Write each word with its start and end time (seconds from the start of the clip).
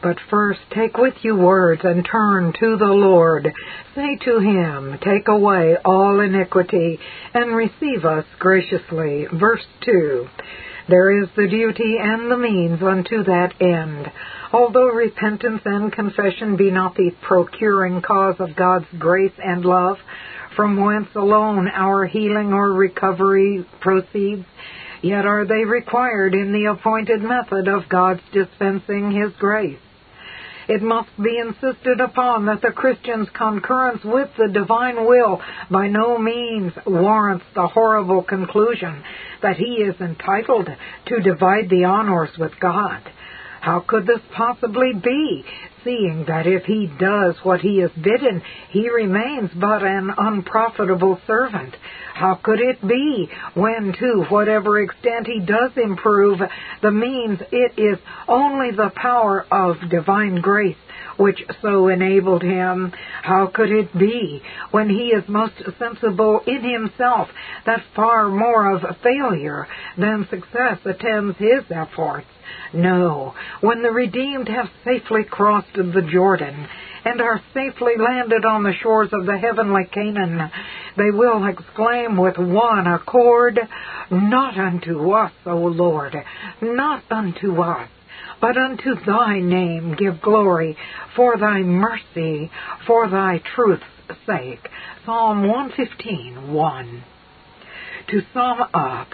But 0.00 0.18
first 0.30 0.60
take 0.70 0.96
with 0.96 1.14
you 1.22 1.34
words 1.34 1.80
and 1.82 2.04
turn 2.04 2.52
to 2.60 2.76
the 2.76 2.92
Lord. 2.92 3.52
Say 3.96 4.16
to 4.24 4.38
him, 4.38 4.96
Take 5.02 5.26
away 5.26 5.76
all 5.84 6.20
iniquity 6.20 7.00
and 7.34 7.56
receive 7.56 8.04
us 8.04 8.24
graciously. 8.38 9.26
Verse 9.32 9.66
2. 9.84 10.28
There 10.88 11.22
is 11.22 11.28
the 11.36 11.48
duty 11.48 11.96
and 12.00 12.30
the 12.30 12.36
means 12.36 12.80
unto 12.80 13.24
that 13.24 13.60
end. 13.60 14.10
Although 14.52 14.86
repentance 14.86 15.62
and 15.64 15.92
confession 15.92 16.56
be 16.56 16.70
not 16.70 16.94
the 16.94 17.10
procuring 17.20 18.00
cause 18.00 18.36
of 18.38 18.56
God's 18.56 18.86
grace 18.98 19.34
and 19.44 19.64
love, 19.64 19.98
from 20.54 20.80
whence 20.80 21.08
alone 21.16 21.68
our 21.68 22.06
healing 22.06 22.52
or 22.52 22.72
recovery 22.72 23.66
proceeds, 23.80 24.46
yet 25.02 25.26
are 25.26 25.44
they 25.44 25.64
required 25.64 26.34
in 26.34 26.52
the 26.52 26.66
appointed 26.66 27.20
method 27.20 27.68
of 27.68 27.88
God's 27.88 28.22
dispensing 28.32 29.10
His 29.10 29.32
grace. 29.38 29.78
It 30.68 30.82
must 30.82 31.08
be 31.22 31.38
insisted 31.38 31.98
upon 32.00 32.44
that 32.46 32.60
the 32.60 32.72
Christian's 32.72 33.28
concurrence 33.30 34.04
with 34.04 34.28
the 34.36 34.48
divine 34.48 35.06
will 35.06 35.40
by 35.70 35.88
no 35.88 36.18
means 36.18 36.74
warrants 36.86 37.46
the 37.54 37.66
horrible 37.66 38.22
conclusion 38.22 39.02
that 39.40 39.56
he 39.56 39.76
is 39.76 39.98
entitled 40.00 40.68
to 41.06 41.20
divide 41.20 41.70
the 41.70 41.84
honors 41.84 42.30
with 42.38 42.52
God. 42.60 43.00
How 43.60 43.80
could 43.80 44.06
this 44.06 44.20
possibly 44.32 44.92
be, 44.94 45.44
seeing 45.84 46.24
that 46.26 46.46
if 46.46 46.64
he 46.64 46.86
does 46.98 47.36
what 47.42 47.60
he 47.60 47.80
is 47.80 47.90
bidden, 47.92 48.42
he 48.70 48.88
remains 48.88 49.50
but 49.54 49.82
an 49.82 50.12
unprofitable 50.16 51.20
servant? 51.26 51.74
How 52.14 52.34
could 52.34 52.60
it 52.60 52.86
be 52.86 53.28
when, 53.54 53.92
to 53.92 54.24
whatever 54.28 54.80
extent 54.80 55.26
he 55.26 55.40
does 55.40 55.72
improve 55.76 56.40
the 56.82 56.90
means, 56.90 57.40
it 57.52 57.78
is 57.78 57.98
only 58.26 58.70
the 58.70 58.90
power 58.94 59.44
of 59.50 59.76
divine 59.90 60.40
grace 60.40 60.76
which 61.18 61.42
so 61.60 61.88
enabled 61.88 62.42
him? 62.42 62.92
How 63.22 63.50
could 63.52 63.70
it 63.70 63.96
be, 63.98 64.42
when 64.70 64.88
he 64.88 65.08
is 65.08 65.28
most 65.28 65.54
sensible 65.78 66.40
in 66.46 66.62
himself, 66.62 67.28
that 67.66 67.82
far 67.94 68.28
more 68.28 68.72
of 68.74 68.96
failure 69.02 69.66
than 69.96 70.28
success 70.30 70.78
attends 70.84 71.36
his 71.38 71.64
efforts? 71.70 72.26
No, 72.72 73.34
when 73.60 73.82
the 73.82 73.90
redeemed 73.90 74.48
have 74.48 74.70
safely 74.84 75.24
crossed 75.24 75.74
the 75.74 76.08
Jordan 76.10 76.66
and 77.04 77.20
are 77.20 77.40
safely 77.54 77.94
landed 77.98 78.44
on 78.44 78.62
the 78.62 78.74
shores 78.82 79.08
of 79.12 79.26
the 79.26 79.38
heavenly 79.38 79.84
Canaan, 79.92 80.50
they 80.96 81.10
will 81.10 81.46
exclaim 81.46 82.16
with 82.16 82.36
one 82.36 82.86
accord, 82.86 83.58
Not 84.10 84.58
unto 84.58 85.12
us, 85.12 85.32
O 85.46 85.56
Lord, 85.56 86.14
not 86.60 87.02
unto 87.10 87.62
us, 87.62 87.88
but 88.40 88.56
unto 88.56 88.94
thy 89.06 89.40
name 89.40 89.94
give 89.98 90.20
glory 90.20 90.76
for 91.16 91.36
thy 91.36 91.60
mercy, 91.60 92.50
for 92.86 93.08
thy 93.08 93.40
truth's 93.54 93.82
sake. 94.26 94.68
Psalm 95.04 95.48
115, 95.48 96.52
1. 96.52 97.04
To 98.10 98.20
sum 98.32 98.60
up, 98.72 99.08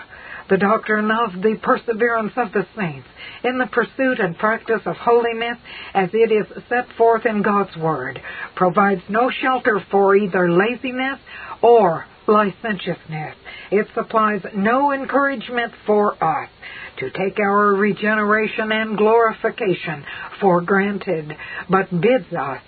the 0.49 0.59
doctrine 0.59 1.11
of 1.11 1.43
the 1.43 1.57
perseverance 1.63 2.33
of 2.37 2.53
the 2.53 2.67
saints 2.77 3.09
in 3.43 3.59
the 3.59 3.67
pursuit 3.67 4.21
and 4.21 4.37
practice 4.37 4.83
of 4.85 4.97
holiness 4.97 5.59
as 5.95 6.11
it 6.13 6.31
is 6.31 6.47
set 6.69 6.87
forth 6.97 7.25
in 7.27 7.43
God's 7.43 7.77
Word 7.77 8.21
provides 8.55 9.03
no 9.09 9.31
shelter 9.31 9.81
for 9.91 10.15
either 10.15 10.51
laziness 10.51 11.19
or 11.63 12.07
licentiousness. 12.27 13.37
It 13.71 13.87
supplies 13.95 14.43
no 14.55 14.93
encouragement 14.93 15.73
for 15.87 16.13
us 16.23 16.51
to 16.99 17.11
take 17.11 17.39
our 17.39 17.75
regeneration 17.75 18.73
and 18.73 18.97
glorification 18.97 20.05
for 20.41 20.61
granted, 20.61 21.33
but 21.69 21.91
bids 21.91 22.33
us 22.33 22.61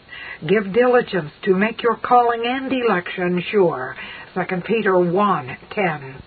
give 0.46 0.72
diligence 0.72 1.32
to 1.44 1.54
make 1.54 1.82
your 1.82 1.96
calling 1.96 2.42
and 2.44 2.72
election 2.72 3.42
sure. 3.50 3.96
2 4.34 4.42
Peter 4.66 4.98
1 4.98 5.56
10. 5.70 6.22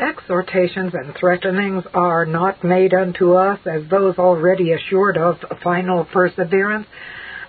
Exhortations 0.00 0.94
and 0.94 1.14
threatenings 1.18 1.82
are 1.92 2.24
not 2.24 2.62
made 2.62 2.94
unto 2.94 3.32
us 3.32 3.58
as 3.66 3.82
those 3.90 4.16
already 4.16 4.72
assured 4.72 5.16
of 5.16 5.36
final 5.62 6.04
perseverance, 6.04 6.86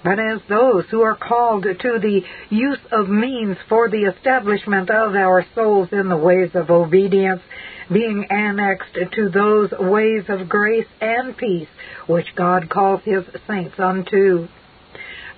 but 0.03 0.17
as 0.17 0.39
those 0.49 0.85
who 0.89 1.01
are 1.01 1.15
called 1.15 1.63
to 1.63 1.99
the 1.99 2.21
use 2.49 2.79
of 2.91 3.07
means 3.07 3.57
for 3.67 3.87
the 3.87 4.05
establishment 4.05 4.89
of 4.89 5.13
our 5.13 5.45
souls 5.53 5.89
in 5.91 6.09
the 6.09 6.17
ways 6.17 6.49
of 6.55 6.71
obedience, 6.71 7.41
being 7.91 8.25
annexed 8.29 8.97
to 9.13 9.29
those 9.29 9.71
ways 9.71 10.23
of 10.29 10.47
grace 10.47 10.87
and 11.01 11.35
peace 11.35 11.67
which 12.07 12.35
God 12.35 12.69
calls 12.69 13.01
his 13.03 13.23
saints 13.47 13.75
unto. 13.79 14.47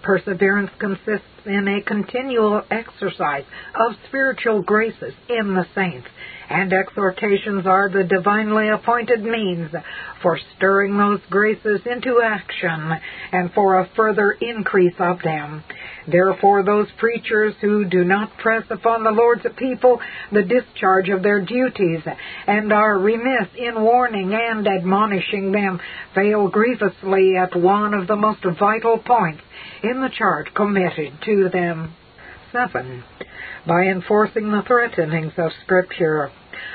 Perseverance 0.04 0.72
consists 0.80 1.28
in 1.46 1.68
a 1.68 1.82
continual 1.84 2.64
exercise 2.72 3.46
of 3.76 3.96
spiritual 4.08 4.62
graces 4.64 5.14
in 5.30 5.54
the 5.54 5.66
saints, 5.76 6.08
and 6.52 6.74
exhortations 6.74 7.66
are 7.66 7.90
the 7.90 8.04
divinely 8.04 8.68
appointed 8.68 9.24
means 9.24 9.72
for 10.22 10.38
stirring 10.56 10.98
those 10.98 11.22
graces 11.30 11.80
into 11.86 12.22
action 12.22 12.92
and 13.32 13.54
for 13.54 13.80
a 13.80 13.90
further 13.96 14.32
increase 14.42 14.96
of 15.00 15.22
them. 15.24 15.64
Therefore, 16.08 16.64
those 16.64 16.88
preachers 16.98 17.56
who 17.62 17.86
do 17.86 18.04
not 18.04 18.38
press 18.38 18.66
upon 18.70 19.04
the 19.04 19.12
Lord's 19.12 19.46
people 19.58 20.02
the 20.32 20.44
discharge 20.44 21.08
of 21.10 21.24
their 21.24 21.40
duties 21.40 22.02
and 22.48 22.74
are 22.74 23.00
remiss 23.00 23.48
in 23.58 23.82
warning 23.82 24.34
and 24.34 24.68
admonishing 24.68 25.54
them 25.54 25.80
fail 26.14 26.50
grievously 26.50 27.38
at 27.38 27.56
one 27.56 27.94
of 27.94 28.08
the 28.08 28.16
most 28.16 28.44
vital 28.60 28.98
points 28.98 29.42
in 29.84 30.02
the 30.02 30.10
charge 30.10 30.54
committed 30.54 31.14
to 31.24 31.50
them. 31.50 31.94
7. 32.52 33.04
By 33.66 33.84
enforcing 33.84 34.52
the 34.52 34.64
threatenings 34.68 35.34
of 35.38 35.52
Scripture. 35.64 36.32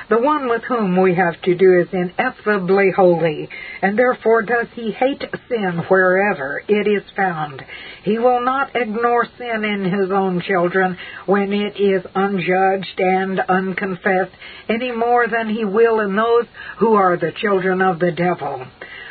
The 0.09 0.21
one 0.21 0.49
with 0.49 0.63
whom 0.63 1.01
we 1.01 1.15
have 1.15 1.41
to 1.43 1.55
do 1.55 1.81
is 1.81 1.89
ineffably 1.93 2.93
holy, 2.95 3.49
and 3.83 3.99
therefore 3.99 4.43
does 4.43 4.69
he 4.75 4.93
hate 4.93 5.25
sin 5.49 5.85
wherever 5.89 6.63
it 6.69 6.87
is 6.87 7.03
found. 7.17 7.65
He 8.05 8.19
will 8.19 8.41
not 8.41 8.77
ignore 8.77 9.27
sin 9.37 9.65
in 9.65 9.85
his 9.85 10.13
own 10.13 10.41
children 10.41 10.97
when 11.27 11.53
it 11.53 11.77
is 11.81 12.07
unjudged 12.15 13.01
and 13.01 13.41
unconfessed 13.41 14.35
any 14.69 14.93
more 14.93 15.27
than 15.27 15.49
he 15.49 15.65
will 15.65 16.01
in 16.01 16.15
those 16.15 16.47
who 16.79 16.95
are 16.95 17.17
the 17.17 17.33
children 17.33 17.83
of 17.83 17.99
the 17.99 18.13
devil. 18.13 18.65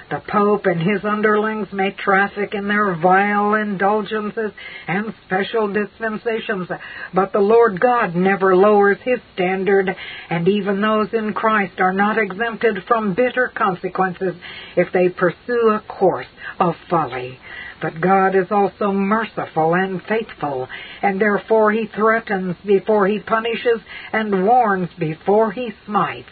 The 0.08 0.22
Pope 0.28 0.68
and 0.68 0.80
his 0.80 1.04
underlings 1.04 1.74
may 1.74 1.90
traffic 1.90 2.54
in 2.54 2.68
their 2.68 2.94
vile 2.94 3.56
indulgences 3.56 4.52
and 4.88 5.16
special 5.26 5.68
dispensations, 5.74 6.70
but 7.12 7.34
the 7.34 7.40
Lord 7.40 7.80
God 7.80 8.16
never 8.16 8.56
lowers 8.56 9.00
his 9.04 9.20
standard, 9.34 9.96
and 10.30 10.48
even 10.48 10.80
those 10.80 11.12
in 11.12 11.34
Christ 11.34 11.80
are 11.80 11.94
not 11.94 12.20
exempted 12.20 12.84
from 12.88 13.16
bitter 13.16 13.52
consequences 13.56 14.36
if 14.76 14.92
they 14.94 15.10
pursue 15.10 15.70
a 15.72 15.84
course 15.88 16.28
of 16.60 16.76
folly. 16.88 17.40
But 17.82 18.00
God 18.00 18.36
is 18.36 18.52
also 18.52 18.92
merciful 18.92 19.74
and 19.74 20.04
faithful, 20.04 20.68
and 21.02 21.20
therefore 21.20 21.72
he 21.72 21.88
threatens 21.88 22.56
before 22.64 23.08
he 23.08 23.20
punishes 23.20 23.82
and 24.14 24.46
warns 24.46 24.90
before 25.00 25.52
he 25.52 25.74
smites. 25.86 26.30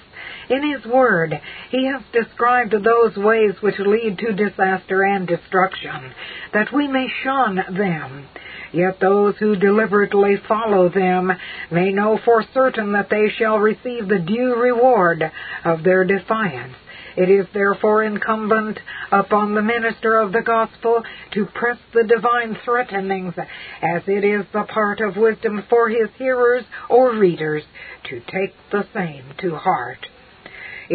In 0.54 0.72
His 0.72 0.86
Word, 0.86 1.34
He 1.72 1.88
has 1.88 2.04
described 2.12 2.74
those 2.74 3.18
ways 3.18 3.54
which 3.62 3.80
lead 3.80 4.20
to 4.20 4.34
disaster 4.34 5.02
and 5.02 5.28
destruction, 5.28 6.14
that 6.54 6.72
we 6.72 6.88
may 6.88 7.08
shun 7.24 7.56
them. 7.56 8.28
Yet 8.72 9.00
those 9.00 9.36
who 9.38 9.56
deliberately 9.56 10.36
follow 10.48 10.90
them 10.90 11.32
may 11.72 11.92
know 11.92 12.20
for 12.24 12.44
certain 12.54 12.92
that 12.92 13.10
they 13.10 13.30
shall 13.30 13.58
receive 13.58 14.08
the 14.08 14.20
due 14.20 14.56
reward 14.56 15.24
of 15.66 15.84
their 15.84 16.06
defiance. 16.06 16.76
It 17.16 17.32
is 17.32 17.48
therefore 17.52 18.04
incumbent 18.04 18.80
upon 19.12 19.56
the 19.56 19.62
minister 19.64 20.20
of 20.20 20.34
the 20.34 20.44
gospel 20.44 21.02
to 21.32 21.46
press 21.48 21.80
the 21.96 22.04
divine 22.04 22.58
threatenings, 22.64 23.34
as 23.82 24.04
it 24.06 24.24
is 24.24 24.46
the 24.54 24.66
part 24.66 25.02
of 25.02 25.18
wisdom 25.18 25.64
for 25.68 25.90
his 25.90 26.10
hearers 26.18 26.64
or 26.90 27.16
readers 27.16 27.64
to 28.10 28.20
take 28.20 28.54
the 28.72 28.86
same 28.94 29.26
to 29.40 29.56
heart. 29.56 30.06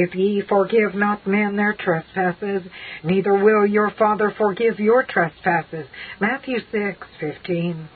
If 0.01 0.15
ye 0.15 0.43
forgive 0.43 0.95
not 0.95 1.27
men 1.27 1.57
their 1.57 1.73
trespasses, 1.73 2.63
neither 3.03 3.35
will 3.35 3.67
your 3.67 3.91
Father 3.91 4.31
forgive 4.31 4.79
your 4.79 5.03
trespasses. 5.03 5.89
Matthew 6.21 6.61
6:15. 6.73 7.89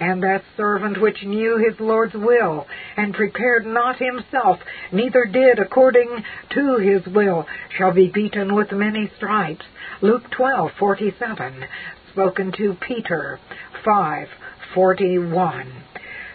And 0.00 0.22
that 0.22 0.42
servant 0.56 0.98
which 0.98 1.22
knew 1.22 1.58
his 1.58 1.78
Lord's 1.78 2.14
will, 2.14 2.66
and 2.96 3.12
prepared 3.12 3.66
not 3.66 3.98
himself, 3.98 4.58
neither 4.90 5.26
did 5.26 5.58
according 5.58 6.24
to 6.48 6.78
his 6.78 7.06
will, 7.06 7.46
shall 7.76 7.92
be 7.92 8.08
beaten 8.08 8.54
with 8.54 8.72
many 8.72 9.08
stripes. 9.18 9.66
Luke 10.00 10.30
12:47. 10.30 11.66
Spoken 12.08 12.52
to 12.52 12.72
Peter 12.80 13.38
5:41. 13.84 15.66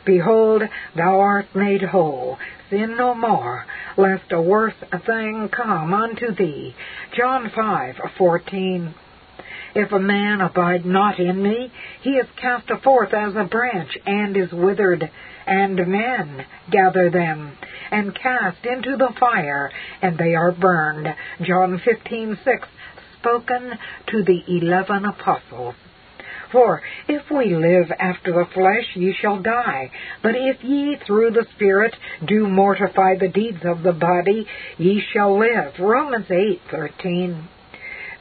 Behold, 0.05 0.61
thou 0.93 1.19
art 1.19 1.47
made 1.55 1.81
whole. 1.81 2.37
Sin 2.69 2.97
no 2.97 3.13
more, 3.13 3.65
lest 3.95 4.31
a 4.31 4.41
worse 4.41 4.73
thing 5.05 5.49
come 5.49 5.93
unto 5.93 6.31
thee. 6.31 6.73
John 7.15 7.49
5:14. 7.49 8.93
If 9.75 9.91
a 9.91 9.99
man 9.99 10.41
abide 10.41 10.85
not 10.85 11.19
in 11.19 11.43
me, 11.43 11.71
he 12.01 12.17
is 12.17 12.27
cast 12.37 12.69
forth 12.81 13.13
as 13.13 13.35
a 13.35 13.43
branch 13.43 13.97
and 14.05 14.35
is 14.35 14.51
withered, 14.51 15.09
and 15.45 15.87
men 15.87 16.45
gather 16.71 17.09
them 17.09 17.57
and 17.91 18.15
cast 18.15 18.65
into 18.65 18.97
the 18.97 19.13
fire, 19.19 19.69
and 20.01 20.17
they 20.17 20.33
are 20.33 20.51
burned. 20.51 21.13
John 21.41 21.77
15:6 21.77 22.63
spoken 23.19 23.77
to 24.07 24.23
the 24.23 24.43
eleven 24.47 25.05
apostles. 25.05 25.75
For 26.55 26.81
if 27.09 27.29
we 27.29 27.53
live 27.53 27.91
after 27.99 28.31
the 28.31 28.45
flesh, 28.53 28.95
ye 28.95 29.13
shall 29.19 29.41
die. 29.41 29.91
But 30.23 30.35
if 30.35 30.63
ye 30.63 30.95
through 31.05 31.31
the 31.31 31.45
Spirit 31.53 31.93
do 32.23 32.47
mortify 32.47 33.15
the 33.15 33.27
deeds 33.27 33.65
of 33.65 33.83
the 33.83 33.91
body, 33.91 34.47
ye 34.77 35.01
shall 35.11 35.37
live. 35.37 35.77
Romans 35.77 36.29
8:13. 36.29 37.49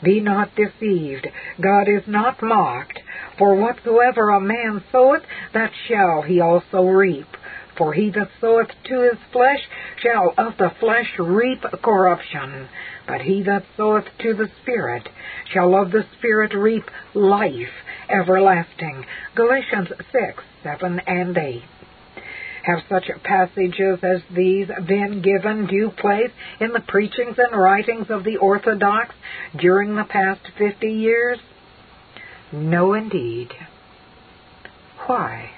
Be 0.02 0.18
not 0.18 0.52
deceived. 0.56 1.28
God 1.60 1.88
is 1.88 2.08
not 2.08 2.42
mocked. 2.42 2.98
For 3.38 3.54
whatsoever 3.54 4.30
a 4.30 4.40
man 4.40 4.82
soweth, 4.90 5.22
that 5.52 5.70
shall 5.86 6.22
he 6.22 6.40
also 6.40 6.82
reap. 6.82 7.36
For 7.76 7.92
he 7.92 8.10
that 8.10 8.30
soweth 8.40 8.72
to 8.86 9.00
his 9.02 9.18
flesh 9.30 9.68
shall 9.98 10.34
of 10.36 10.56
the 10.56 10.70
flesh 10.80 11.20
reap 11.20 11.62
corruption. 11.82 12.68
But 13.06 13.20
he 13.20 13.42
that 13.42 13.64
soweth 13.76 14.08
to 14.18 14.34
the 14.34 14.50
Spirit 14.60 15.08
shall 15.52 15.76
of 15.76 15.92
the 15.92 16.04
Spirit 16.18 16.52
reap 16.52 16.90
life 17.14 17.70
everlasting. 18.08 19.04
Galatians 19.34 19.88
6, 20.12 20.44
7, 20.62 21.00
and 21.06 21.36
8. 21.36 21.62
Have 22.64 22.78
such 22.88 23.10
passages 23.22 23.98
as 24.02 24.22
these 24.34 24.68
been 24.86 25.20
given 25.20 25.66
due 25.66 25.90
place 25.90 26.30
in 26.60 26.72
the 26.72 26.80
preachings 26.80 27.36
and 27.36 27.60
writings 27.60 28.06
of 28.08 28.24
the 28.24 28.38
Orthodox 28.38 29.14
during 29.54 29.94
the 29.94 30.04
past 30.04 30.40
fifty 30.56 30.92
years? 30.92 31.38
No, 32.52 32.94
indeed. 32.94 33.50
Why? 35.06 35.50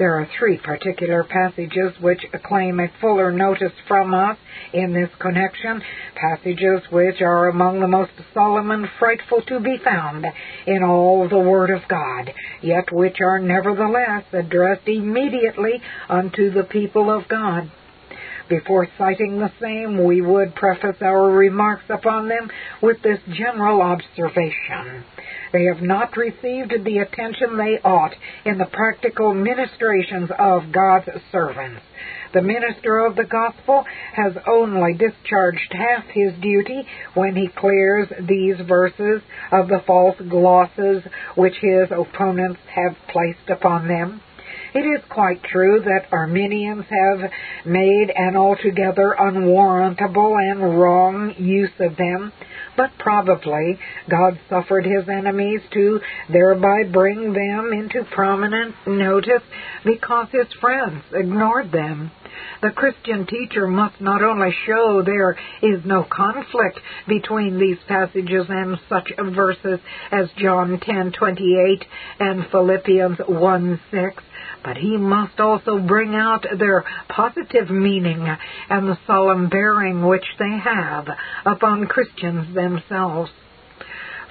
There 0.00 0.18
are 0.18 0.26
three 0.38 0.56
particular 0.56 1.24
passages 1.24 1.92
which 2.00 2.24
claim 2.42 2.80
a 2.80 2.88
fuller 3.02 3.30
notice 3.30 3.74
from 3.86 4.14
us 4.14 4.38
in 4.72 4.94
this 4.94 5.10
connection, 5.18 5.82
passages 6.14 6.80
which 6.90 7.20
are 7.20 7.48
among 7.48 7.80
the 7.80 7.86
most 7.86 8.12
solemn 8.32 8.70
and 8.70 8.88
frightful 8.98 9.42
to 9.42 9.60
be 9.60 9.76
found 9.84 10.24
in 10.66 10.82
all 10.82 11.28
the 11.28 11.38
Word 11.38 11.68
of 11.68 11.86
God, 11.86 12.32
yet 12.62 12.90
which 12.90 13.20
are 13.20 13.38
nevertheless 13.38 14.24
addressed 14.32 14.88
immediately 14.88 15.82
unto 16.08 16.50
the 16.50 16.64
people 16.64 17.10
of 17.10 17.28
God. 17.28 17.70
Before 18.48 18.88
citing 18.96 19.38
the 19.38 19.52
same, 19.60 20.02
we 20.02 20.22
would 20.22 20.54
preface 20.54 21.02
our 21.02 21.30
remarks 21.30 21.84
upon 21.90 22.26
them 22.26 22.50
with 22.80 23.02
this 23.02 23.20
general 23.28 23.82
observation. 23.82 25.04
They 25.52 25.64
have 25.64 25.82
not 25.82 26.16
received 26.16 26.72
the 26.84 26.98
attention 26.98 27.56
they 27.56 27.78
ought 27.84 28.14
in 28.44 28.58
the 28.58 28.66
practical 28.66 29.34
ministrations 29.34 30.30
of 30.38 30.70
God's 30.72 31.08
servants. 31.32 31.82
The 32.32 32.42
minister 32.42 32.98
of 33.00 33.16
the 33.16 33.24
gospel 33.24 33.84
has 34.14 34.32
only 34.46 34.94
discharged 34.94 35.72
half 35.72 36.04
his 36.06 36.32
duty 36.40 36.86
when 37.14 37.34
he 37.34 37.48
clears 37.48 38.08
these 38.20 38.60
verses 38.60 39.22
of 39.50 39.66
the 39.66 39.82
false 39.84 40.16
glosses 40.28 41.02
which 41.34 41.56
his 41.60 41.90
opponents 41.90 42.60
have 42.72 42.96
placed 43.08 43.50
upon 43.50 43.88
them. 43.88 44.20
It 44.72 44.86
is 44.86 45.04
quite 45.08 45.42
true 45.42 45.80
that 45.80 46.12
Arminians 46.12 46.84
have 46.88 47.30
made 47.66 48.12
an 48.14 48.36
altogether 48.36 49.16
unwarrantable 49.18 50.36
and 50.36 50.80
wrong 50.80 51.34
use 51.36 51.72
of 51.80 51.96
them, 51.96 52.32
but 52.80 52.96
probably 52.98 53.78
God 54.08 54.40
suffered 54.48 54.86
his 54.86 55.06
enemies 55.06 55.60
to 55.74 56.00
thereby 56.32 56.84
bring 56.90 57.34
them 57.34 57.72
into 57.74 58.08
prominent 58.10 58.74
notice 58.86 59.42
because 59.84 60.28
his 60.32 60.46
friends 60.62 61.02
ignored 61.12 61.70
them. 61.72 62.10
The 62.62 62.70
Christian 62.70 63.26
teacher 63.26 63.66
must 63.66 64.00
not 64.00 64.22
only 64.22 64.52
show 64.66 65.02
there 65.02 65.36
is 65.62 65.84
no 65.84 66.02
conflict 66.04 66.80
between 67.06 67.58
these 67.58 67.78
passages 67.88 68.46
and 68.48 68.78
such 68.88 69.12
verses 69.18 69.80
as 70.10 70.30
John 70.32 70.78
10:28 70.78 71.84
and 72.18 72.46
Philippians 72.48 73.18
1:6, 73.18 74.12
but 74.62 74.76
he 74.76 74.96
must 74.96 75.40
also 75.40 75.78
bring 75.78 76.14
out 76.14 76.46
their 76.58 76.84
positive 77.08 77.70
meaning 77.70 78.28
and 78.68 78.88
the 78.88 78.98
solemn 79.06 79.48
bearing 79.48 80.06
which 80.06 80.26
they 80.38 80.58
have 80.58 81.08
upon 81.46 81.86
Christians 81.86 82.54
themselves. 82.54 83.30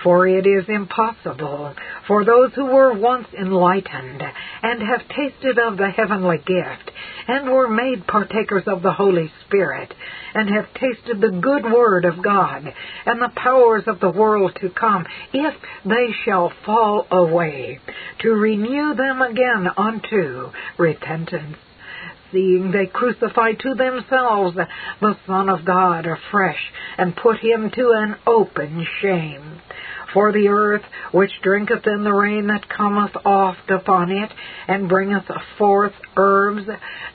For 0.03 0.27
it 0.27 0.47
is 0.47 0.69
impossible 0.69 1.73
for 2.07 2.23
those 2.23 2.53
who 2.53 2.65
were 2.65 2.93
once 2.93 3.27
enlightened 3.37 4.23
and 4.63 4.81
have 4.81 5.07
tasted 5.09 5.59
of 5.59 5.77
the 5.77 5.89
heavenly 5.89 6.37
gift 6.37 6.91
and 7.27 7.49
were 7.49 7.67
made 7.67 8.07
partakers 8.07 8.63
of 8.65 8.81
the 8.81 8.93
Holy 8.93 9.31
Spirit 9.45 9.93
and 10.33 10.49
have 10.49 10.73
tasted 10.73 11.19
the 11.19 11.39
good 11.41 11.65
word 11.65 12.05
of 12.05 12.23
God 12.23 12.73
and 13.05 13.21
the 13.21 13.33
powers 13.35 13.83
of 13.87 13.99
the 13.99 14.09
world 14.09 14.57
to 14.61 14.69
come, 14.69 15.05
if 15.33 15.53
they 15.85 16.13
shall 16.23 16.51
fall 16.65 17.05
away, 17.11 17.79
to 18.19 18.29
renew 18.29 18.93
them 18.93 19.21
again 19.21 19.67
unto 19.75 20.51
repentance 20.77 21.57
seeing 22.31 22.71
they 22.71 22.85
crucify 22.85 23.53
to 23.53 23.75
themselves 23.75 24.57
the 25.01 25.17
Son 25.25 25.49
of 25.49 25.65
God 25.65 26.05
afresh, 26.05 26.71
and 26.97 27.15
put 27.15 27.37
him 27.39 27.71
to 27.71 27.91
an 27.91 28.15
open 28.25 28.85
shame. 29.01 29.61
For 30.13 30.31
the 30.31 30.47
earth, 30.47 30.83
which 31.11 31.31
drinketh 31.43 31.85
in 31.85 32.03
the 32.03 32.13
rain 32.13 32.47
that 32.47 32.67
cometh 32.67 33.15
oft 33.25 33.69
upon 33.69 34.11
it, 34.11 34.31
and 34.67 34.89
bringeth 34.89 35.29
forth 35.57 35.93
herbs, 36.17 36.63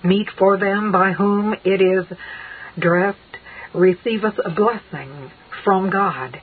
meet 0.05 0.29
for 0.39 0.57
them 0.59 0.93
by 0.93 1.13
whom 1.13 1.55
it 1.65 1.83
is 1.83 2.07
dressed, 2.79 3.19
receiveth 3.75 4.39
a 4.45 4.51
blessing 4.51 5.31
from 5.65 5.91
God. 5.91 6.41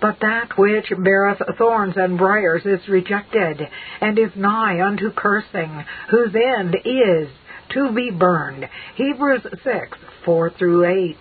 But 0.00 0.20
that 0.20 0.58
which 0.58 0.92
beareth 0.98 1.40
thorns 1.56 1.96
and 1.96 2.18
briers 2.18 2.66
is 2.66 2.86
rejected, 2.88 3.66
and 4.02 4.18
is 4.18 4.32
nigh 4.36 4.86
unto 4.86 5.10
cursing, 5.10 5.84
whose 6.10 6.34
end 6.34 6.76
is 6.84 7.28
to 7.74 7.92
be 7.92 8.10
burned. 8.10 8.68
Hebrews 8.96 9.42
6, 9.42 9.98
4 10.24 10.50
through 10.50 10.84
8. 10.84 11.16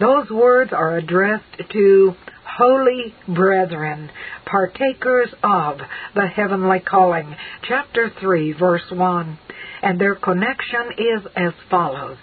Those 0.00 0.30
words 0.30 0.72
are 0.72 0.96
addressed 0.96 1.44
to 1.72 2.14
holy 2.44 3.14
brethren, 3.28 4.10
partakers 4.46 5.28
of 5.42 5.78
the 6.14 6.26
heavenly 6.26 6.80
calling. 6.80 7.34
Chapter 7.62 8.10
3, 8.20 8.52
verse 8.52 8.90
1. 8.90 9.38
And 9.82 10.00
their 10.00 10.14
connection 10.14 10.90
is 10.96 11.26
as 11.36 11.52
follows 11.70 12.18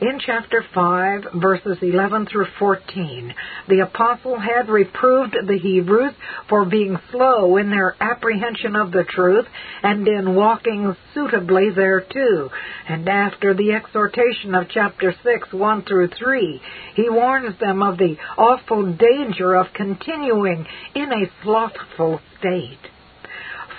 in 0.00 0.18
chapter 0.18 0.64
5, 0.74 1.24
verses 1.34 1.78
11 1.80 2.26
through 2.26 2.46
14, 2.58 3.34
the 3.68 3.80
apostle 3.80 4.38
had 4.38 4.68
reproved 4.68 5.36
the 5.46 5.58
Hebrews 5.58 6.14
for 6.48 6.64
being 6.64 6.98
slow 7.12 7.56
in 7.56 7.70
their 7.70 7.94
apprehension 8.00 8.74
of 8.74 8.90
the 8.90 9.04
truth 9.04 9.46
and 9.82 10.06
in 10.08 10.34
walking 10.34 10.96
suitably 11.14 11.70
thereto. 11.74 12.50
And 12.88 13.08
after 13.08 13.54
the 13.54 13.72
exhortation 13.72 14.54
of 14.54 14.68
chapter 14.68 15.14
6, 15.22 15.52
1 15.52 15.82
through 15.82 16.08
3, 16.08 16.60
he 16.96 17.08
warns 17.08 17.58
them 17.60 17.82
of 17.82 17.96
the 17.98 18.16
awful 18.36 18.92
danger 18.94 19.54
of 19.54 19.72
continuing 19.74 20.66
in 20.94 21.12
a 21.12 21.30
slothful 21.42 22.20
state. 22.38 22.78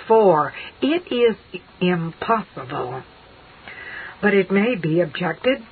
For 0.08 0.54
it 0.80 1.12
is 1.12 1.60
impossible. 1.80 3.02
But 4.22 4.32
it 4.32 4.50
may 4.50 4.76
be 4.76 5.00
objected 5.00 5.62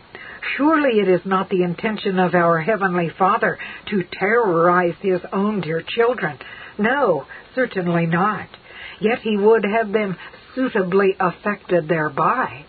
Surely 0.57 1.01
it 1.01 1.09
is 1.09 1.25
not 1.25 1.49
the 1.49 1.63
intention 1.63 2.19
of 2.19 2.35
our 2.35 2.61
Heavenly 2.61 3.09
Father 3.19 3.59
to 3.87 4.05
terrorize 4.13 4.95
His 5.01 5.21
own 5.33 5.61
dear 5.61 5.83
children. 5.83 6.39
No, 6.79 7.27
certainly 7.55 8.07
not. 8.07 8.49
Yet 9.01 9.21
He 9.21 9.37
would 9.37 9.65
have 9.65 9.93
them 9.93 10.17
suitably 10.55 11.17
affected 11.19 11.89
thereby. 11.89 12.65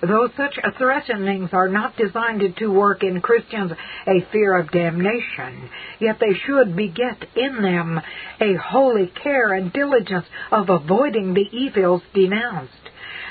Though 0.00 0.28
such 0.36 0.58
threatenings 0.76 1.50
are 1.52 1.68
not 1.68 1.96
designed 1.96 2.56
to 2.58 2.66
work 2.66 3.02
in 3.02 3.22
Christians 3.22 3.72
a 4.06 4.20
fear 4.30 4.58
of 4.58 4.70
damnation, 4.70 5.70
yet 5.98 6.18
they 6.20 6.34
should 6.34 6.76
beget 6.76 7.24
in 7.34 7.62
them 7.62 8.00
a 8.40 8.54
holy 8.54 9.06
care 9.06 9.54
and 9.54 9.72
diligence 9.72 10.26
of 10.50 10.68
avoiding 10.68 11.32
the 11.32 11.48
evils 11.52 12.02
denounced. 12.12 12.83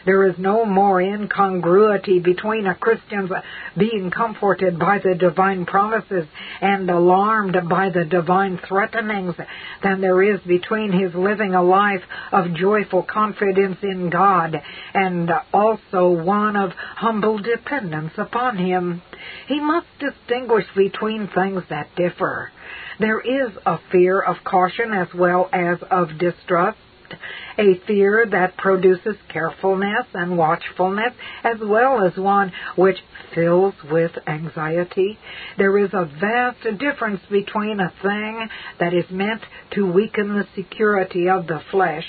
There 0.05 0.27
is 0.27 0.38
no 0.38 0.65
more 0.65 1.01
incongruity 1.01 2.19
between 2.19 2.67
a 2.67 2.75
Christian's 2.75 3.31
being 3.77 4.12
comforted 4.12 4.77
by 4.77 5.00
the 5.00 5.15
divine 5.15 5.65
promises 5.65 6.27
and 6.62 6.89
alarmed 6.89 7.57
by 7.69 7.89
the 7.89 8.03
divine 8.03 8.60
threatenings 8.67 9.36
than 9.81 10.01
there 10.01 10.22
is 10.22 10.41
between 10.41 10.91
his 10.91 11.13
living 11.15 11.55
a 11.55 11.63
life 11.63 12.03
of 12.31 12.53
joyful 12.53 13.03
confidence 13.03 13.77
in 13.81 14.10
God 14.10 14.62
and 14.93 15.31
also 15.53 16.10
one 16.10 16.55
of 16.55 16.72
humble 16.95 17.38
dependence 17.38 18.13
upon 18.17 18.57
Him. 18.57 19.01
He 19.48 19.60
must 19.60 19.88
distinguish 20.00 20.65
between 20.75 21.27
things 21.27 21.63
that 21.69 21.95
differ. 21.95 22.51
There 23.00 23.19
is 23.19 23.51
a 23.65 23.79
fear 23.91 24.19
of 24.19 24.43
caution 24.43 24.93
as 24.93 25.07
well 25.13 25.50
as 25.51 25.79
of 25.89 26.17
distrust 26.17 26.77
a 27.58 27.79
fear 27.88 28.25
that 28.32 28.58
produces 28.58 29.15
carefulness 29.29 30.05
and 30.13 30.38
watchfulness, 30.38 31.13
as 31.43 31.58
well 31.62 32.05
as 32.05 32.17
one 32.17 32.51
which 32.75 32.98
fills 33.34 33.74
with 33.91 34.12
anxiety. 34.27 35.17
There 35.58 35.77
is 35.77 35.93
a 35.93 36.05
vast 36.05 36.63
difference 36.79 37.22
between 37.29 37.79
a 37.79 37.93
thing 38.01 38.50
that 38.79 38.93
is 38.93 39.10
meant 39.10 39.41
to 39.72 39.91
weaken 39.91 40.36
the 40.36 40.48
security 40.55 41.29
of 41.29 41.48
the 41.48 41.62
flesh 41.72 42.05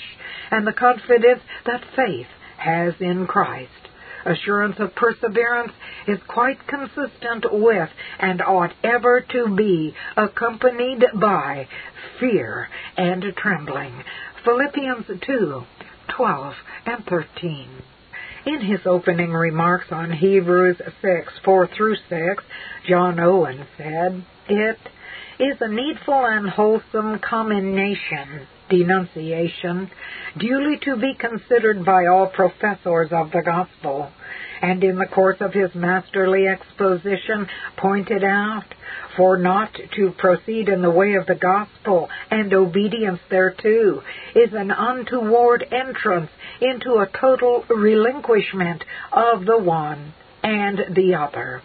and 0.51 0.65
the 0.65 0.73
confidence 0.73 1.41
that 1.65 1.83
faith 1.95 2.27
has 2.57 2.93
in 2.99 3.27
Christ. 3.27 3.71
Assurance 4.25 4.77
of 4.79 4.95
perseverance 4.95 5.71
is 6.07 6.17
quite 6.27 6.57
consistent 6.67 7.45
with 7.51 7.89
and 8.19 8.41
ought 8.41 8.73
ever 8.83 9.21
to 9.21 9.55
be 9.55 9.93
accompanied 10.17 11.03
by 11.13 11.67
fear 12.19 12.67
and 12.97 13.23
trembling. 13.37 14.03
Philippians 14.45 15.07
2, 15.25 15.63
12 16.15 16.53
and 16.85 17.03
13. 17.05 17.67
In 18.45 18.61
his 18.61 18.81
opening 18.85 19.31
remarks 19.31 19.87
on 19.89 20.11
Hebrews 20.11 20.79
6, 21.01 21.33
4 21.43 21.69
through 21.75 21.95
6, 22.07 22.43
John 22.87 23.19
Owen 23.19 23.65
said, 23.75 24.23
It 24.47 24.77
is 25.39 25.57
a 25.61 25.67
needful 25.67 26.25
and 26.27 26.47
wholesome 26.47 27.17
commination, 27.27 28.45
denunciation, 28.69 29.89
duly 30.37 30.77
to 30.83 30.95
be 30.95 31.15
considered 31.15 31.83
by 31.83 32.05
all 32.05 32.27
professors 32.27 33.09
of 33.11 33.31
the 33.31 33.41
gospel, 33.43 34.11
and 34.61 34.83
in 34.83 34.97
the 34.97 35.05
course 35.05 35.37
of 35.39 35.53
his 35.53 35.73
masterly 35.75 36.47
exposition 36.47 37.47
pointed 37.77 38.23
out, 38.23 38.65
for 39.15 39.37
not 39.37 39.73
to 39.95 40.11
proceed 40.17 40.67
in 40.67 40.81
the 40.81 40.91
way 40.91 41.13
of 41.13 41.25
the 41.25 41.35
gospel 41.35 42.09
and 42.29 42.53
obedience 42.53 43.19
thereto 43.29 44.03
is 44.35 44.53
an 44.53 44.71
untoward 44.71 45.65
entrance 45.71 46.29
into 46.61 46.95
a 46.95 47.09
total 47.19 47.63
relinquishment 47.69 48.83
of 49.11 49.45
the 49.45 49.57
one 49.57 50.13
and 50.43 50.95
the 50.95 51.15
other. 51.15 51.61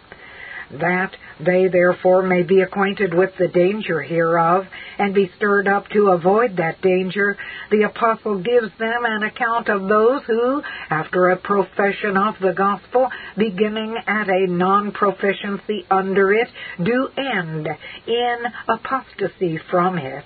That 0.71 1.15
they 1.45 1.67
therefore 1.67 2.23
may 2.23 2.43
be 2.43 2.61
acquainted 2.61 3.13
with 3.13 3.31
the 3.37 3.47
danger 3.47 4.01
hereof, 4.01 4.65
and 4.97 5.13
be 5.13 5.31
stirred 5.37 5.67
up 5.67 5.87
to 5.89 6.09
avoid 6.09 6.57
that 6.57 6.81
danger, 6.81 7.37
the 7.69 7.83
apostle 7.83 8.41
gives 8.41 8.71
them 8.77 9.05
an 9.05 9.23
account 9.23 9.69
of 9.69 9.87
those 9.87 10.21
who, 10.27 10.61
after 10.89 11.29
a 11.29 11.37
profession 11.37 12.17
of 12.17 12.35
the 12.41 12.53
gospel, 12.53 13.09
beginning 13.37 13.95
at 14.07 14.29
a 14.29 14.47
non-proficiency 14.47 15.85
under 15.89 16.33
it, 16.33 16.47
do 16.83 17.09
end 17.17 17.67
in 18.07 18.37
apostasy 18.67 19.59
from 19.69 19.97
it. 19.97 20.25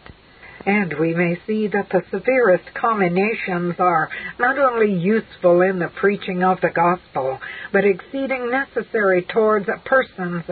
And 0.66 0.96
we 1.00 1.14
may 1.14 1.40
see 1.46 1.68
that 1.68 1.90
the 1.90 2.02
severest 2.10 2.74
comminations 2.74 3.76
are 3.78 4.10
not 4.40 4.58
only 4.58 4.92
useful 4.94 5.62
in 5.62 5.78
the 5.78 5.90
preaching 5.90 6.44
of 6.44 6.60
the 6.62 6.72
gospel, 6.72 7.40
but 7.72 7.86
exceeding 7.86 8.50
necessary 8.50 9.22
towards 9.22 9.70
persons 9.86 10.44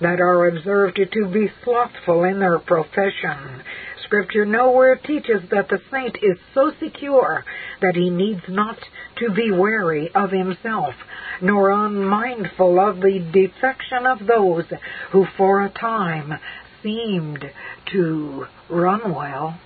that 0.00 0.20
are 0.20 0.46
observed 0.46 1.00
to 1.10 1.26
be 1.28 1.50
slothful 1.64 2.24
in 2.24 2.38
their 2.38 2.58
profession. 2.58 3.62
Scripture 4.04 4.44
nowhere 4.44 4.96
teaches 4.96 5.40
that 5.50 5.70
the 5.70 5.80
saint 5.90 6.18
is 6.22 6.36
so 6.52 6.70
secure 6.78 7.42
that 7.80 7.94
he 7.94 8.10
needs 8.10 8.42
not 8.48 8.78
to 9.16 9.30
be 9.30 9.50
wary 9.50 10.10
of 10.14 10.30
himself, 10.30 10.94
nor 11.40 11.70
unmindful 11.70 12.78
of 12.78 12.96
the 12.96 13.20
defection 13.32 14.06
of 14.06 14.26
those 14.26 14.66
who 15.12 15.24
for 15.38 15.62
a 15.62 15.70
time 15.70 16.34
seemed 16.82 17.50
to 17.92 18.46
run 18.68 19.14
well. 19.14 19.58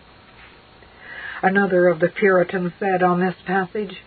Another 1.42 1.88
of 1.88 2.00
the 2.00 2.08
Puritans 2.08 2.73
said 2.78 3.02
on 3.02 3.20
this 3.20 3.37
passage, 3.46 4.02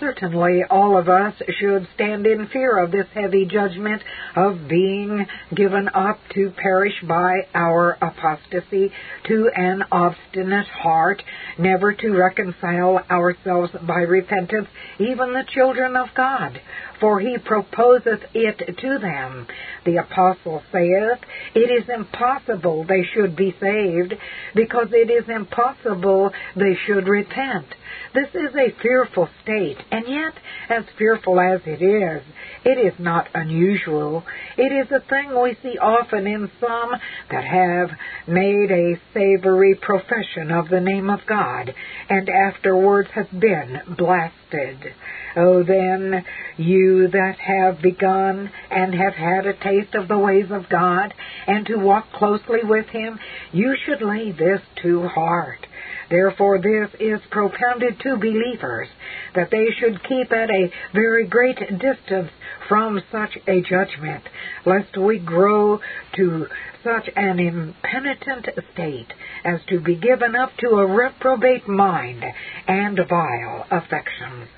Certainly 0.00 0.62
all 0.70 0.96
of 0.96 1.08
us 1.08 1.34
should 1.58 1.88
stand 1.94 2.26
in 2.26 2.46
fear 2.46 2.78
of 2.78 2.92
this 2.92 3.06
heavy 3.14 3.46
judgment 3.46 4.02
of 4.36 4.68
being 4.68 5.26
given 5.54 5.88
up 5.88 6.20
to 6.34 6.50
perish 6.50 6.94
by 7.02 7.46
our 7.52 7.98
apostasy 8.00 8.92
to 9.24 9.50
an 9.56 9.82
obstinate 9.90 10.68
heart, 10.68 11.22
never 11.58 11.92
to 11.92 12.10
reconcile 12.10 13.04
ourselves 13.10 13.72
by 13.86 14.02
repentance, 14.02 14.68
even 15.00 15.32
the 15.32 15.44
children 15.52 15.96
of 15.96 16.08
God 16.14 16.60
for 17.00 17.20
he 17.20 17.38
proposeth 17.38 18.20
it 18.34 18.76
to 18.78 18.98
them. 18.98 19.46
The 19.84 19.98
apostle 19.98 20.62
saith, 20.72 21.18
It 21.54 21.70
is 21.70 21.88
impossible 21.88 22.84
they 22.84 23.04
should 23.14 23.36
be 23.36 23.54
saved, 23.60 24.14
because 24.54 24.88
it 24.92 25.10
is 25.10 25.28
impossible 25.28 26.32
they 26.56 26.76
should 26.86 27.06
repent. 27.06 27.66
This 28.14 28.28
is 28.34 28.54
a 28.54 28.80
fearful 28.82 29.28
state, 29.42 29.78
and 29.90 30.06
yet, 30.08 30.34
as 30.70 30.84
fearful 30.96 31.40
as 31.40 31.60
it 31.66 31.82
is, 31.82 32.22
it 32.64 32.78
is 32.78 32.98
not 32.98 33.28
unusual. 33.34 34.24
It 34.56 34.72
is 34.72 34.90
a 34.90 35.00
thing 35.08 35.40
we 35.40 35.56
see 35.62 35.78
often 35.78 36.26
in 36.26 36.50
some 36.60 36.90
that 37.30 37.44
have 37.44 37.90
made 38.26 38.70
a 38.70 39.00
savory 39.14 39.74
profession 39.74 40.50
of 40.50 40.68
the 40.68 40.80
name 40.80 41.10
of 41.10 41.20
God, 41.26 41.72
and 42.08 42.28
afterwards 42.28 43.08
have 43.14 43.30
been 43.30 43.80
blasted. 43.96 44.94
Oh, 45.36 45.62
then, 45.62 46.24
you 46.56 47.08
that 47.08 47.36
have 47.38 47.80
begun 47.80 48.50
and 48.70 48.94
have 48.94 49.14
had 49.14 49.46
a 49.46 49.52
taste 49.52 49.94
of 49.94 50.08
the 50.08 50.18
ways 50.18 50.50
of 50.50 50.68
God, 50.68 51.14
and 51.46 51.64
to 51.66 51.76
walk 51.76 52.10
closely 52.12 52.60
with 52.64 52.86
Him, 52.86 53.18
you 53.52 53.76
should 53.84 54.02
lay 54.02 54.32
this 54.32 54.60
to 54.82 55.06
heart. 55.06 55.67
Therefore, 56.10 56.58
this 56.58 56.90
is 56.98 57.20
propounded 57.30 58.00
to 58.00 58.16
believers, 58.16 58.88
that 59.34 59.50
they 59.50 59.66
should 59.78 60.02
keep 60.04 60.32
at 60.32 60.50
a 60.50 60.72
very 60.94 61.26
great 61.26 61.58
distance 61.58 62.30
from 62.68 63.02
such 63.12 63.36
a 63.46 63.60
judgment, 63.60 64.24
lest 64.64 64.96
we 64.96 65.18
grow 65.18 65.80
to 66.16 66.46
such 66.82 67.08
an 67.14 67.38
impenitent 67.38 68.48
state 68.72 69.12
as 69.44 69.60
to 69.68 69.80
be 69.80 69.96
given 69.96 70.34
up 70.34 70.56
to 70.58 70.68
a 70.68 70.86
reprobate 70.86 71.68
mind 71.68 72.24
and 72.66 72.98
vile 73.08 73.66
affections. 73.70 74.48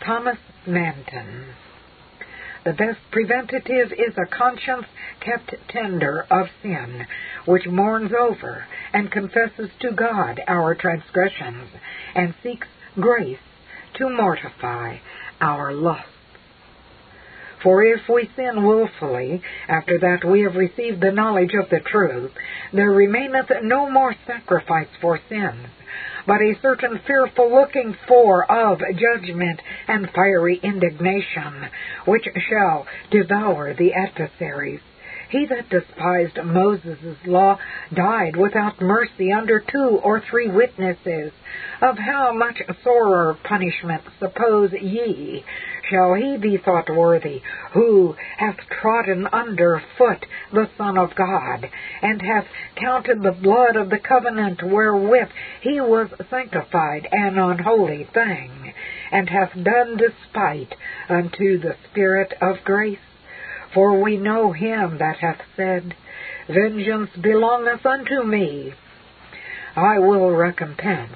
Thomas 0.00 0.38
Manton. 0.66 1.44
The 2.64 2.72
best 2.72 2.98
preventative 3.10 3.92
is 3.92 4.16
a 4.16 4.24
conscience 4.24 4.86
kept 5.20 5.54
tender 5.68 6.26
of 6.30 6.48
sin, 6.62 7.06
which 7.44 7.66
mourns 7.66 8.12
over 8.18 8.64
and 8.92 9.12
confesses 9.12 9.70
to 9.80 9.92
God 9.92 10.40
our 10.46 10.74
transgressions, 10.74 11.68
and 12.14 12.34
seeks 12.42 12.66
grace 12.98 13.38
to 13.94 14.08
mortify 14.08 14.96
our 15.42 15.74
lusts. 15.74 16.08
For 17.62 17.84
if 17.84 18.08
we 18.08 18.30
sin 18.36 18.64
wilfully, 18.64 19.42
after 19.68 19.98
that 19.98 20.24
we 20.24 20.42
have 20.42 20.54
received 20.54 21.00
the 21.00 21.12
knowledge 21.12 21.54
of 21.54 21.68
the 21.70 21.80
truth, 21.80 22.32
there 22.72 22.90
remaineth 22.90 23.50
no 23.62 23.90
more 23.90 24.14
sacrifice 24.26 24.88
for 25.00 25.20
sins, 25.28 25.68
but 26.26 26.40
a 26.40 26.58
certain 26.62 26.98
fearful 27.06 27.50
looking 27.50 27.96
for 28.08 28.50
of 28.50 28.80
judgment 28.96 29.60
and 29.88 30.10
fiery 30.10 30.58
indignation, 30.62 31.68
which 32.06 32.26
shall 32.48 32.86
devour 33.10 33.74
the 33.74 33.92
adversaries. 33.92 34.80
He 35.30 35.46
that 35.46 35.68
despised 35.68 36.38
Moses' 36.44 37.16
law 37.26 37.58
died 37.92 38.36
without 38.36 38.80
mercy 38.80 39.32
under 39.32 39.58
two 39.58 40.00
or 40.02 40.20
three 40.20 40.48
witnesses. 40.48 41.32
Of 41.80 41.98
how 41.98 42.32
much 42.32 42.62
sorer 42.82 43.36
punishment, 43.42 44.02
suppose 44.18 44.72
ye, 44.72 45.44
shall 45.90 46.14
he 46.14 46.36
be 46.36 46.56
thought 46.56 46.88
worthy, 46.88 47.42
who 47.72 48.14
hath 48.38 48.56
trodden 48.80 49.26
under 49.32 49.82
foot 49.98 50.26
the 50.52 50.68
Son 50.76 50.96
of 50.96 51.14
God, 51.14 51.68
and 52.02 52.22
hath 52.22 52.46
counted 52.76 53.22
the 53.22 53.32
blood 53.32 53.76
of 53.76 53.90
the 53.90 53.98
covenant 53.98 54.62
wherewith 54.62 55.28
he 55.60 55.80
was 55.80 56.08
sanctified 56.30 57.08
an 57.10 57.38
unholy 57.38 58.04
thing, 58.12 58.72
and 59.10 59.28
hath 59.28 59.52
done 59.54 59.96
despite 59.96 60.74
unto 61.08 61.58
the 61.58 61.76
Spirit 61.90 62.32
of 62.40 62.64
grace? 62.64 62.98
For 63.72 64.00
we 64.00 64.16
know 64.16 64.52
him 64.52 64.98
that 64.98 65.18
hath 65.18 65.40
said, 65.56 65.94
Vengeance 66.48 67.10
belongeth 67.20 67.84
unto 67.84 68.22
me. 68.22 68.72
I 69.76 69.98
will 69.98 70.30
recompense, 70.30 71.14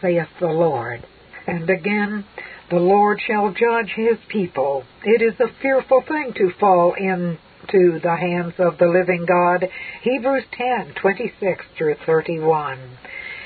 saith 0.00 0.28
the 0.40 0.48
Lord. 0.48 1.06
And 1.46 1.68
again, 1.70 2.24
the 2.70 2.76
Lord 2.76 3.20
shall 3.26 3.50
judge 3.52 3.92
his 3.94 4.18
people. 4.28 4.84
It 5.04 5.22
is 5.22 5.38
a 5.40 5.52
fearful 5.60 6.02
thing 6.02 6.32
to 6.34 6.52
fall 6.58 6.94
into 6.94 8.00
the 8.00 8.16
hands 8.16 8.54
of 8.58 8.78
the 8.78 8.86
living 8.86 9.26
God. 9.26 9.68
Hebrews 10.02 10.44
10:26 10.52 11.64
through 11.76 11.96
31. 12.06 12.78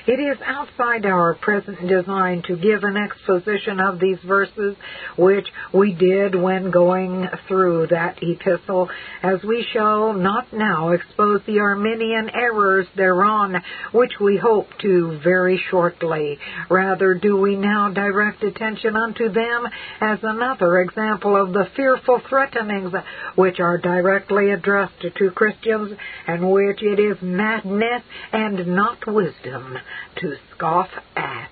It 0.09 0.21
is 0.21 0.38
outside 0.43 1.05
our 1.05 1.35
present 1.35 1.87
design 1.87 2.41
to 2.47 2.57
give 2.57 2.83
an 2.83 2.97
exposition 2.97 3.79
of 3.79 4.00
these 4.00 4.17
verses, 4.21 4.75
which 5.19 5.47
we 5.71 5.93
did 5.93 6.35
when 6.35 6.71
going 6.71 7.29
through 7.47 7.88
that 7.88 8.19
epistle, 8.23 8.88
as 9.23 9.43
we 9.43 9.67
shall 9.71 10.15
not 10.15 10.50
now 10.50 10.93
expose 10.93 11.43
the 11.45 11.59
Arminian 11.59 12.31
errors 12.31 12.87
thereon, 12.97 13.61
which 13.93 14.12
we 14.19 14.38
hope 14.38 14.69
to 14.79 15.19
very 15.23 15.62
shortly. 15.71 16.38
Rather 16.71 17.12
do 17.12 17.37
we 17.37 17.57
now 17.57 17.91
direct 17.91 18.43
attention 18.43 18.97
unto 18.97 19.29
them 19.29 19.69
as 20.00 20.21
another 20.23 20.81
example 20.81 21.37
of 21.37 21.53
the 21.53 21.69
fearful 21.77 22.23
threatenings 22.31 22.95
which 23.35 23.61
are 23.61 23.77
directly 23.77 24.53
addressed 24.53 25.03
to 25.03 25.31
Christians, 25.33 25.93
and 26.27 26.50
which 26.50 26.83
it 26.83 26.99
is 26.99 27.21
madness 27.21 28.03
and 28.33 28.67
not 28.69 29.07
wisdom 29.07 29.77
to 30.21 30.37
scoff 30.55 30.88
at. 31.17 31.50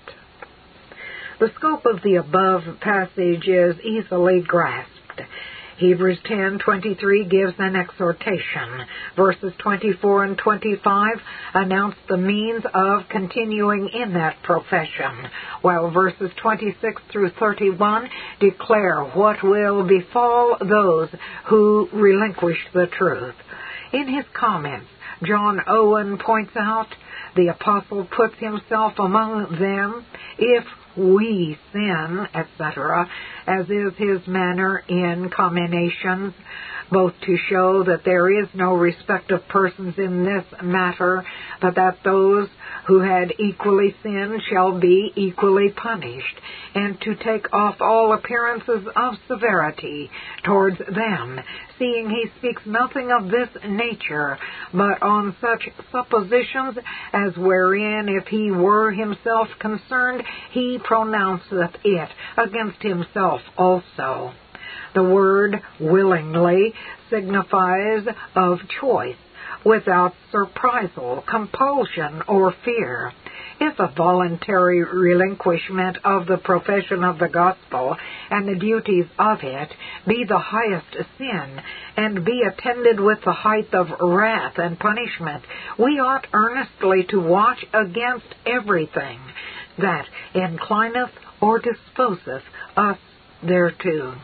The 1.39 1.51
scope 1.55 1.85
of 1.85 2.01
the 2.03 2.15
above 2.15 2.63
passage 2.81 3.47
is 3.47 3.79
easily 3.81 4.41
grasped. 4.41 5.21
Hebrews 5.77 6.17
10:23 6.23 7.29
gives 7.29 7.53
an 7.59 7.75
exhortation. 7.75 8.87
Verses 9.15 9.53
24 9.59 10.23
and 10.23 10.37
25 10.37 11.21
announce 11.53 11.95
the 12.09 12.17
means 12.17 12.65
of 12.73 13.07
continuing 13.09 13.87
in 13.89 14.13
that 14.13 14.41
profession, 14.41 15.29
while 15.61 15.91
verses 15.91 16.31
26 16.37 16.99
through 17.11 17.29
31 17.39 18.09
declare 18.39 19.03
what 19.03 19.43
will 19.43 19.83
befall 19.83 20.57
those 20.59 21.09
who 21.45 21.87
relinquish 21.93 22.57
the 22.73 22.87
truth. 22.87 23.35
In 23.93 24.07
his 24.07 24.25
comments, 24.33 24.89
John 25.23 25.61
Owen 25.67 26.17
points 26.17 26.55
out 26.55 26.87
the 27.35 27.47
apostle 27.47 28.07
puts 28.15 28.35
himself 28.39 28.93
among 28.99 29.57
them 29.59 30.05
if 30.37 30.63
we 30.97 31.57
sin, 31.71 32.27
etc., 32.33 33.09
as 33.45 33.65
is 33.69 33.93
his 33.97 34.27
manner 34.27 34.83
in 34.89 35.29
comminations, 35.29 36.33
both 36.91 37.13
to 37.25 37.37
show 37.49 37.83
that 37.83 38.03
there 38.03 38.41
is 38.41 38.47
no 38.53 38.73
respect 38.73 39.31
of 39.31 39.47
persons 39.47 39.93
in 39.97 40.23
this 40.23 40.45
matter, 40.63 41.23
but 41.61 41.75
that 41.75 41.99
those 42.03 42.49
who 42.87 43.01
had 43.01 43.33
equally 43.37 43.93
sinned 44.01 44.41
shall 44.49 44.79
be 44.79 45.11
equally 45.15 45.69
punished, 45.69 46.39
and 46.73 46.99
to 47.01 47.15
take 47.15 47.53
off 47.53 47.75
all 47.81 48.13
appearances 48.13 48.87
of 48.95 49.13
severity 49.27 50.09
towards 50.45 50.77
them, 50.77 51.39
seeing 51.77 52.09
he 52.09 52.25
speaks 52.39 52.61
nothing 52.65 53.11
of 53.11 53.29
this 53.29 53.49
nature, 53.67 54.37
but 54.73 55.01
on 55.03 55.35
such 55.41 55.67
suppositions 55.91 56.77
as 57.11 57.35
wherein 57.37 58.07
if 58.07 58.25
he 58.27 58.51
were 58.51 58.91
himself 58.91 59.49
concerned, 59.59 60.23
he 60.51 60.79
pronounceth 60.81 61.75
it 61.83 62.09
against 62.37 62.81
himself 62.81 63.41
also. 63.57 64.31
The 64.95 65.03
word 65.03 65.61
willingly 65.79 66.73
signifies 67.09 68.07
of 68.35 68.59
choice 68.79 69.17
without 69.67 70.13
surprisal, 70.31 71.21
compulsion, 71.25 72.21
or 72.27 72.53
fear. 72.63 73.11
If 73.59 73.77
a 73.79 73.91
voluntary 73.97 74.81
relinquishment 74.83 75.97
of 76.05 76.25
the 76.25 76.37
profession 76.37 77.03
of 77.03 77.19
the 77.19 77.27
gospel 77.27 77.97
and 78.29 78.47
the 78.47 78.55
duties 78.55 79.07
of 79.19 79.39
it 79.43 79.69
be 80.07 80.23
the 80.25 80.39
highest 80.39 80.95
sin, 81.17 81.61
and 81.97 82.23
be 82.23 82.43
attended 82.43 82.99
with 82.99 83.19
the 83.25 83.33
height 83.33 83.73
of 83.73 83.87
wrath 83.99 84.57
and 84.57 84.79
punishment, 84.79 85.43
we 85.77 85.99
ought 85.99 86.27
earnestly 86.31 87.03
to 87.09 87.19
watch 87.19 87.65
against 87.73 88.33
everything 88.45 89.19
that 89.79 90.05
inclineth 90.33 91.11
or 91.41 91.59
disposeth 91.59 92.43
us 92.77 92.99
thereto. 93.43 94.15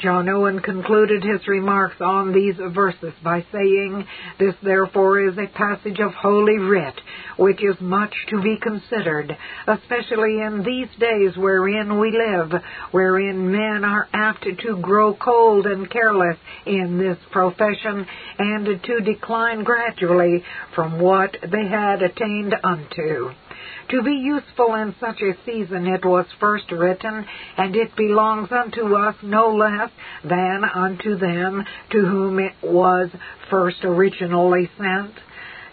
John 0.00 0.28
Owen 0.28 0.60
concluded 0.60 1.22
his 1.22 1.46
remarks 1.46 2.00
on 2.00 2.32
these 2.32 2.56
verses 2.56 3.12
by 3.22 3.44
saying, 3.52 4.06
This 4.38 4.54
therefore 4.62 5.20
is 5.20 5.38
a 5.38 5.46
passage 5.46 6.00
of 6.00 6.12
Holy 6.12 6.58
Writ, 6.58 6.94
which 7.38 7.62
is 7.62 7.80
much 7.80 8.14
to 8.30 8.42
be 8.42 8.58
considered, 8.60 9.36
especially 9.66 10.40
in 10.40 10.62
these 10.64 10.88
days 10.98 11.36
wherein 11.36 11.98
we 11.98 12.10
live, 12.10 12.60
wherein 12.90 13.50
men 13.50 13.84
are 13.84 14.08
apt 14.12 14.44
to 14.44 14.76
grow 14.82 15.14
cold 15.14 15.66
and 15.66 15.88
careless 15.90 16.38
in 16.66 16.98
this 16.98 17.18
profession, 17.30 18.06
and 18.38 18.82
to 18.82 19.00
decline 19.00 19.62
gradually 19.64 20.44
from 20.74 20.98
what 21.00 21.36
they 21.40 21.66
had 21.68 22.02
attained 22.02 22.54
unto. 22.62 23.30
To 23.90 24.02
be 24.02 24.12
useful 24.12 24.74
in 24.74 24.94
such 24.98 25.20
a 25.20 25.36
season 25.44 25.86
it 25.86 26.04
was 26.04 26.26
first 26.40 26.70
written, 26.72 27.26
and 27.56 27.76
it 27.76 27.94
belongs 27.96 28.50
unto 28.50 28.94
us 28.96 29.14
no 29.22 29.54
less 29.54 29.90
than 30.24 30.64
unto 30.64 31.16
them 31.16 31.64
to 31.90 31.98
whom 31.98 32.38
it 32.38 32.54
was 32.62 33.10
first 33.50 33.84
originally 33.84 34.70
sent. 34.78 35.12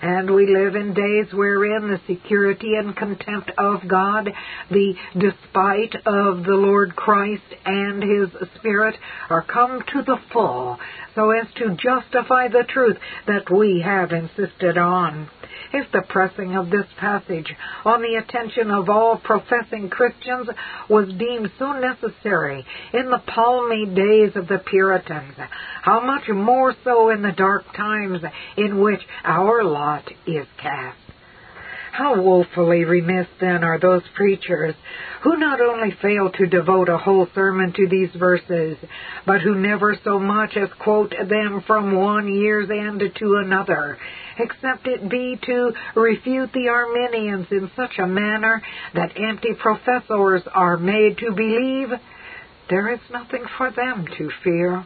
And 0.02 0.34
we 0.34 0.48
live 0.48 0.76
in 0.76 0.94
days 0.94 1.32
wherein 1.32 1.88
the 1.88 2.02
security 2.08 2.76
and 2.76 2.96
contempt 2.96 3.52
of 3.58 3.88
God, 3.88 4.30
the 4.70 4.96
despite 5.14 5.96
of 6.06 6.44
the 6.44 6.56
Lord 6.56 6.96
Christ 6.96 7.44
and 7.66 8.04
His 8.04 8.30
Spirit 8.56 8.98
are 9.30 9.44
come 9.44 9.82
to 9.94 10.02
the 10.02 10.18
full, 10.34 10.80
so 11.16 11.30
as 11.30 11.48
to 11.58 11.76
justify 11.76 12.48
the 12.48 12.66
truth 12.68 12.98
that 13.28 13.50
we 13.50 13.82
have 13.86 14.12
insisted 14.12 14.78
on 14.78 15.30
if 15.74 15.92
the 15.92 16.02
pressing 16.08 16.56
of 16.56 16.70
this 16.70 16.86
passage 16.98 17.54
on 17.86 18.02
the 18.02 18.16
attention 18.16 18.72
of 18.72 18.90
all 18.90 19.18
professing 19.18 19.90
Christians 19.90 20.50
was 20.90 21.08
deemed 21.18 21.52
so 21.58 21.74
necessary 21.74 22.66
in 22.94 23.10
the 23.10 23.22
palmy 23.26 23.86
days 23.86 24.36
of 24.36 24.48
the 24.48 24.60
Puritans, 24.60 25.36
how 25.82 26.02
much 26.02 26.28
more 26.30 26.76
so 26.84 27.10
in 27.10 27.22
the 27.22 27.32
dark 27.32 27.66
times 27.76 28.22
in 28.58 28.82
which 28.82 29.02
our 29.24 29.64
lot 29.64 30.04
is 30.26 30.48
cast. 30.58 30.98
How 31.92 32.16
woefully 32.16 32.86
remiss 32.86 33.28
then 33.40 33.66
are 33.66 33.78
those 33.78 34.04
preachers 34.16 34.76
who 35.22 35.36
not 35.38 35.60
only 35.60 35.92
fail 36.02 36.30
to 36.32 36.48
devote 36.48 36.88
a 36.88 36.98
whole 36.98 37.28
sermon 37.36 37.74
to 37.74 37.88
these 37.88 38.12
verses, 38.16 38.78
but 39.26 39.42
who 39.42 39.56
never 39.56 39.96
so 40.04 40.18
much 40.18 40.56
as 40.56 40.70
quote 40.80 41.14
them 41.28 41.62
from 41.68 41.94
one 41.94 42.28
year's 42.28 42.70
end 42.70 43.04
to 43.16 43.36
another, 43.36 43.98
except 44.40 44.88
it 44.88 45.10
be 45.10 45.38
to 45.46 45.74
refute 45.96 46.54
the 46.54 46.70
Arminians 46.70 47.48
in 47.52 47.70
such 47.76 48.00
a 48.00 48.08
manner 48.08 48.62
that 48.96 49.20
empty 49.20 49.54
professors 49.54 50.44
are 50.54 50.78
made 50.78 51.18
to 51.18 51.32
believe 51.34 51.90
there 52.70 52.94
is 52.94 53.02
nothing 53.12 53.44
for 53.58 53.70
them 53.70 54.08
to 54.18 54.30
fear. 54.44 54.86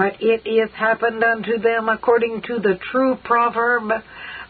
But 0.00 0.22
it 0.22 0.46
is 0.46 0.70
happened 0.70 1.22
unto 1.22 1.58
them 1.58 1.90
according 1.90 2.40
to 2.46 2.58
the 2.58 2.78
true 2.90 3.18
proverb, 3.22 3.92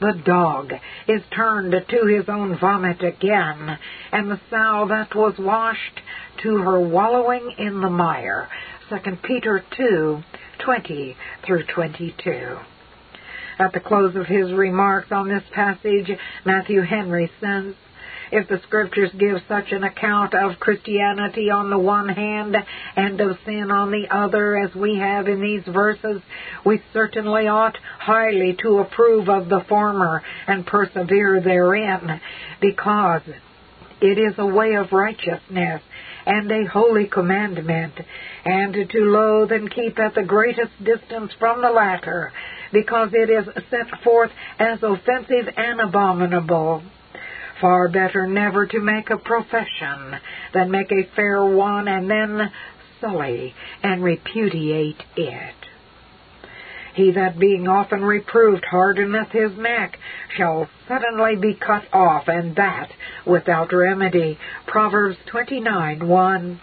the 0.00 0.12
dog 0.24 0.72
is 1.08 1.22
turned 1.34 1.72
to 1.72 2.06
his 2.06 2.28
own 2.28 2.56
vomit 2.56 3.02
again, 3.02 3.76
and 4.12 4.30
the 4.30 4.38
sow 4.48 4.86
that 4.88 5.12
was 5.12 5.34
washed 5.40 6.02
to 6.44 6.58
her 6.58 6.78
wallowing 6.78 7.52
in 7.58 7.80
the 7.80 7.90
mire. 7.90 8.48
2 8.90 9.16
Peter 9.24 9.64
2, 9.76 10.22
20 10.60 11.16
through 11.44 11.64
22. 11.64 12.56
At 13.58 13.72
the 13.72 13.80
close 13.80 14.14
of 14.14 14.26
his 14.26 14.52
remarks 14.52 15.10
on 15.10 15.28
this 15.28 15.42
passage, 15.52 16.16
Matthew 16.44 16.82
Henry 16.82 17.28
says, 17.40 17.74
if 18.32 18.48
the 18.48 18.60
scriptures 18.66 19.10
give 19.18 19.38
such 19.48 19.72
an 19.72 19.84
account 19.84 20.34
of 20.34 20.60
Christianity 20.60 21.50
on 21.50 21.70
the 21.70 21.78
one 21.78 22.08
hand 22.08 22.56
and 22.96 23.20
of 23.20 23.38
sin 23.44 23.70
on 23.70 23.90
the 23.90 24.06
other 24.10 24.56
as 24.56 24.74
we 24.74 24.98
have 24.98 25.26
in 25.26 25.40
these 25.40 25.64
verses, 25.64 26.22
we 26.64 26.82
certainly 26.92 27.48
ought 27.48 27.76
highly 27.98 28.56
to 28.62 28.78
approve 28.78 29.28
of 29.28 29.48
the 29.48 29.64
former 29.68 30.22
and 30.46 30.66
persevere 30.66 31.40
therein, 31.40 32.20
because 32.60 33.22
it 34.00 34.18
is 34.18 34.34
a 34.38 34.46
way 34.46 34.74
of 34.74 34.92
righteousness 34.92 35.82
and 36.26 36.50
a 36.50 36.66
holy 36.66 37.06
commandment, 37.06 37.94
and 38.44 38.74
to 38.74 38.98
loathe 38.98 39.50
and 39.52 39.74
keep 39.74 39.98
at 39.98 40.14
the 40.14 40.22
greatest 40.22 40.72
distance 40.84 41.32
from 41.38 41.62
the 41.62 41.70
latter, 41.70 42.32
because 42.72 43.10
it 43.12 43.30
is 43.30 43.46
set 43.70 43.88
forth 44.04 44.30
as 44.58 44.78
offensive 44.82 45.48
and 45.56 45.80
abominable. 45.80 46.82
Far 47.60 47.88
better 47.88 48.26
never 48.26 48.66
to 48.66 48.80
make 48.80 49.10
a 49.10 49.18
profession 49.18 50.16
than 50.54 50.70
make 50.70 50.90
a 50.90 51.08
fair 51.14 51.44
one 51.44 51.88
and 51.88 52.10
then 52.10 52.50
sully 53.00 53.54
and 53.82 54.02
repudiate 54.02 55.02
it. 55.16 55.54
He 56.94 57.12
that 57.12 57.38
being 57.38 57.68
often 57.68 58.04
reproved 58.04 58.64
hardeneth 58.64 59.30
his 59.30 59.56
neck 59.56 59.98
shall 60.36 60.68
suddenly 60.88 61.36
be 61.36 61.54
cut 61.54 61.84
off, 61.92 62.28
and 62.28 62.56
that 62.56 62.90
without 63.24 63.72
remedy. 63.72 64.38
Proverbs 64.66 65.16
29, 65.26 66.06
1. 66.06 66.60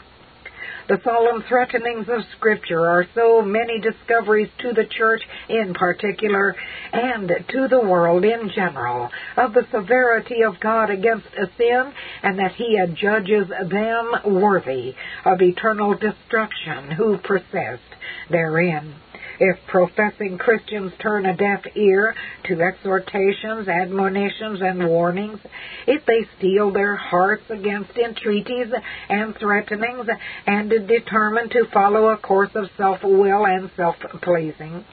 The 0.88 1.02
solemn 1.04 1.44
threatenings 1.50 2.08
of 2.08 2.24
Scripture 2.38 2.88
are 2.88 3.06
so 3.14 3.42
many 3.42 3.82
discoveries 3.82 4.50
to 4.60 4.72
the 4.72 4.86
church 4.86 5.22
in 5.50 5.74
particular 5.74 6.56
and 6.94 7.30
to 7.50 7.68
the 7.68 7.82
world 7.82 8.24
in 8.24 8.50
general 8.56 9.10
of 9.36 9.54
the 9.54 9.68
severity 9.70 10.44
of 10.44 10.62
God 10.62 10.90
against 10.90 11.28
sin 11.58 11.92
and 12.24 12.40
that 12.40 12.54
He 12.54 12.78
adjudges 12.78 13.50
them 13.50 14.12
worthy 14.24 14.96
of 15.26 15.42
eternal 15.42 15.94
destruction 15.94 16.92
who 16.92 17.18
persist 17.18 17.84
therein. 18.30 18.96
If 19.40 19.58
professing 19.68 20.40
Christians 20.40 20.94
turn 21.00 21.28
a 21.28 21.36
deaf 21.36 21.64
ear 21.76 22.16
to 22.46 22.62
exhortations, 22.62 23.68
admonitions, 23.68 24.62
and 24.62 24.88
warnings, 24.88 25.40
if 25.86 26.06
they 26.06 26.26
steel 26.38 26.72
their 26.72 26.96
hearts 26.96 27.44
against 27.50 27.96
entreaties 27.98 28.74
and 29.10 29.36
threatenings, 29.36 30.08
and 30.48 30.70
determine 30.70 31.50
to 31.50 31.66
follow 31.72 32.10
a 32.10 32.18
course 32.18 32.52
of 32.56 32.70
self-will 32.78 33.46
and 33.46 33.70
self-pleasing, 33.76 34.84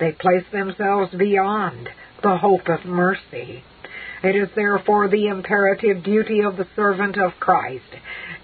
they 0.00 0.12
place 0.12 0.44
themselves 0.50 1.14
beyond 1.14 1.88
the 2.22 2.36
hope 2.36 2.68
of 2.68 2.84
mercy. 2.84 3.62
It 4.24 4.34
is 4.34 4.48
therefore 4.56 5.08
the 5.08 5.28
imperative 5.28 6.02
duty 6.02 6.40
of 6.40 6.56
the 6.56 6.66
servant 6.74 7.16
of 7.18 7.32
Christ 7.38 7.84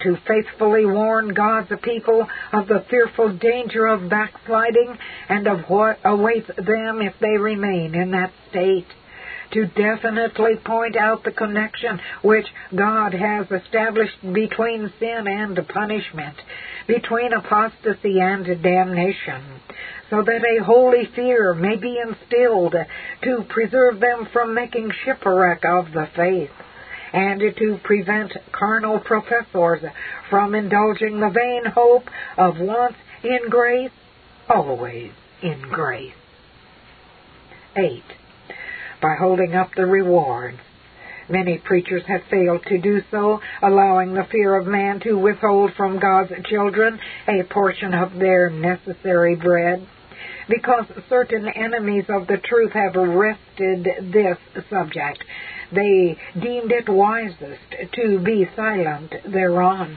to 0.02 0.16
faithfully 0.26 0.86
warn 0.86 1.34
God's 1.34 1.72
people 1.82 2.26
of 2.52 2.66
the 2.68 2.84
fearful 2.88 3.36
danger 3.36 3.86
of 3.86 4.08
backsliding 4.08 4.96
and 5.28 5.46
of 5.46 5.60
what 5.68 5.98
awaits 6.04 6.50
them 6.56 7.02
if 7.02 7.14
they 7.20 7.36
remain 7.36 7.94
in 7.94 8.10
that 8.12 8.32
state. 8.50 8.86
To 9.52 9.66
definitely 9.66 10.56
point 10.64 10.96
out 10.96 11.24
the 11.24 11.32
connection 11.32 12.00
which 12.22 12.46
God 12.74 13.12
has 13.14 13.50
established 13.50 14.22
between 14.32 14.92
sin 15.00 15.26
and 15.26 15.58
punishment, 15.66 16.36
between 16.86 17.32
apostasy 17.32 18.20
and 18.20 18.46
damnation, 18.62 19.42
so 20.08 20.22
that 20.22 20.44
a 20.44 20.62
holy 20.62 21.06
fear 21.16 21.52
may 21.52 21.76
be 21.76 21.98
instilled 21.98 22.76
to 23.22 23.44
preserve 23.48 23.98
them 23.98 24.28
from 24.32 24.54
making 24.54 24.92
shipwreck 25.04 25.64
of 25.64 25.92
the 25.92 26.06
faith 26.14 26.50
and 27.12 27.40
to 27.40 27.78
prevent 27.82 28.32
carnal 28.52 29.00
professors 29.00 29.82
from 30.28 30.54
indulging 30.54 31.20
the 31.20 31.30
vain 31.30 31.64
hope 31.66 32.04
of 32.36 32.58
once 32.58 32.96
in 33.22 33.48
grace, 33.48 33.90
always 34.48 35.12
in 35.42 35.60
grace. 35.70 36.14
8. 37.76 38.02
By 39.00 39.14
holding 39.18 39.54
up 39.54 39.70
the 39.74 39.86
rewards. 39.86 40.58
Many 41.28 41.58
preachers 41.58 42.02
have 42.08 42.22
failed 42.28 42.64
to 42.66 42.78
do 42.78 43.02
so, 43.10 43.40
allowing 43.62 44.14
the 44.14 44.26
fear 44.32 44.56
of 44.56 44.66
man 44.66 44.98
to 45.00 45.16
withhold 45.16 45.72
from 45.76 46.00
God's 46.00 46.32
children 46.46 46.98
a 47.28 47.44
portion 47.44 47.94
of 47.94 48.14
their 48.14 48.50
necessary 48.50 49.36
bread. 49.36 49.86
Because 50.48 50.86
certain 51.08 51.46
enemies 51.46 52.06
of 52.08 52.26
the 52.26 52.38
truth 52.38 52.72
have 52.72 52.96
arrested 52.96 53.86
this 54.12 54.38
subject, 54.68 55.22
they 55.72 56.16
deemed 56.40 56.72
it 56.72 56.88
wisest 56.88 57.94
to 57.94 58.18
be 58.18 58.48
silent 58.56 59.14
thereon. 59.24 59.96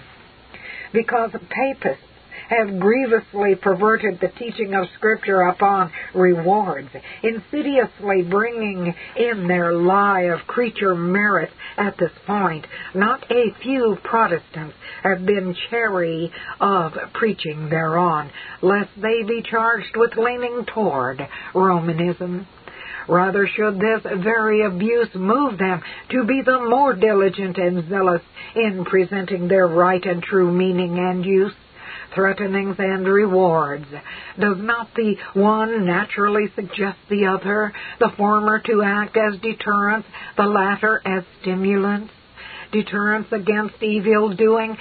Because 0.91 1.31
papists 1.49 2.03
have 2.49 2.79
grievously 2.79 3.55
perverted 3.55 4.19
the 4.19 4.27
teaching 4.27 4.73
of 4.73 4.87
Scripture 4.97 5.41
upon 5.41 5.91
rewards, 6.13 6.89
insidiously 7.23 8.21
bringing 8.29 8.93
in 9.15 9.47
their 9.47 9.73
lie 9.73 10.23
of 10.23 10.45
creature 10.47 10.95
merit 10.95 11.49
at 11.77 11.97
this 11.97 12.11
point. 12.27 12.65
Not 12.93 13.23
a 13.31 13.53
few 13.61 13.97
Protestants 14.03 14.75
have 15.03 15.25
been 15.25 15.55
chary 15.69 16.31
of 16.59 16.93
preaching 17.13 17.69
thereon, 17.69 18.29
lest 18.61 18.89
they 18.97 19.23
be 19.23 19.41
charged 19.41 19.95
with 19.95 20.15
leaning 20.17 20.65
toward 20.73 21.21
Romanism. 21.53 22.47
Rather 23.07 23.47
should 23.47 23.79
this 23.79 24.01
very 24.03 24.65
abuse 24.65 25.09
move 25.13 25.57
them 25.57 25.81
to 26.09 26.23
be 26.23 26.41
the 26.41 26.59
more 26.59 26.93
diligent 26.93 27.57
and 27.57 27.87
zealous 27.89 28.21
in 28.55 28.85
presenting 28.85 29.47
their 29.47 29.67
right 29.67 30.03
and 30.05 30.23
true 30.23 30.51
meaning 30.51 30.97
and 30.97 31.25
use 31.25 31.53
threatenings 32.13 32.75
and 32.79 33.07
rewards. 33.07 33.85
Does 34.39 34.57
not 34.57 34.89
the 34.95 35.15
one 35.33 35.85
naturally 35.85 36.47
suggest 36.55 36.97
the 37.09 37.27
other, 37.27 37.73
the 37.99 38.11
former 38.15 38.59
to 38.59 38.83
act 38.83 39.17
as 39.17 39.39
deterrence, 39.39 40.05
the 40.37 40.43
latter 40.43 41.01
as 41.05 41.23
stimulants? 41.41 42.11
Deterrence 42.71 43.27
against 43.31 43.81
evil 43.81 44.35
doing, 44.35 44.77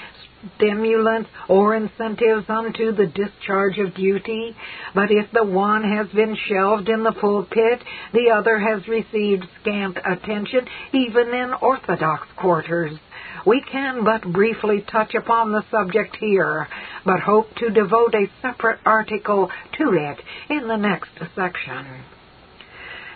stimulants 0.57 1.31
or 1.49 1.75
incentives 1.75 2.49
unto 2.49 2.93
the 2.93 3.07
discharge 3.07 3.79
of 3.79 3.95
duty. 3.95 4.57
But 4.95 5.11
if 5.11 5.31
the 5.33 5.45
one 5.45 5.85
has 5.85 6.09
been 6.09 6.37
shelved 6.49 6.89
in 6.89 7.03
the 7.03 7.13
pulpit, 7.13 7.83
the 8.13 8.31
other 8.35 8.59
has 8.59 8.87
received 8.89 9.45
scant 9.61 9.99
attention 9.99 10.67
even 10.93 11.29
in 11.29 11.53
orthodox 11.61 12.27
quarters. 12.37 12.99
We 13.47 13.61
can 13.61 14.05
but 14.05 14.23
briefly 14.33 14.85
touch 14.91 15.15
upon 15.15 15.53
the 15.53 15.65
subject 15.71 16.17
here, 16.17 16.69
but 17.05 17.21
hope 17.21 17.55
to 17.57 17.71
devote 17.71 18.15
a 18.15 18.31
separate 18.41 18.79
article 18.85 19.51
to 19.79 19.93
it 19.95 20.21
in 20.49 20.69
the 20.69 20.77
next 20.77 21.11
section. 21.35 22.05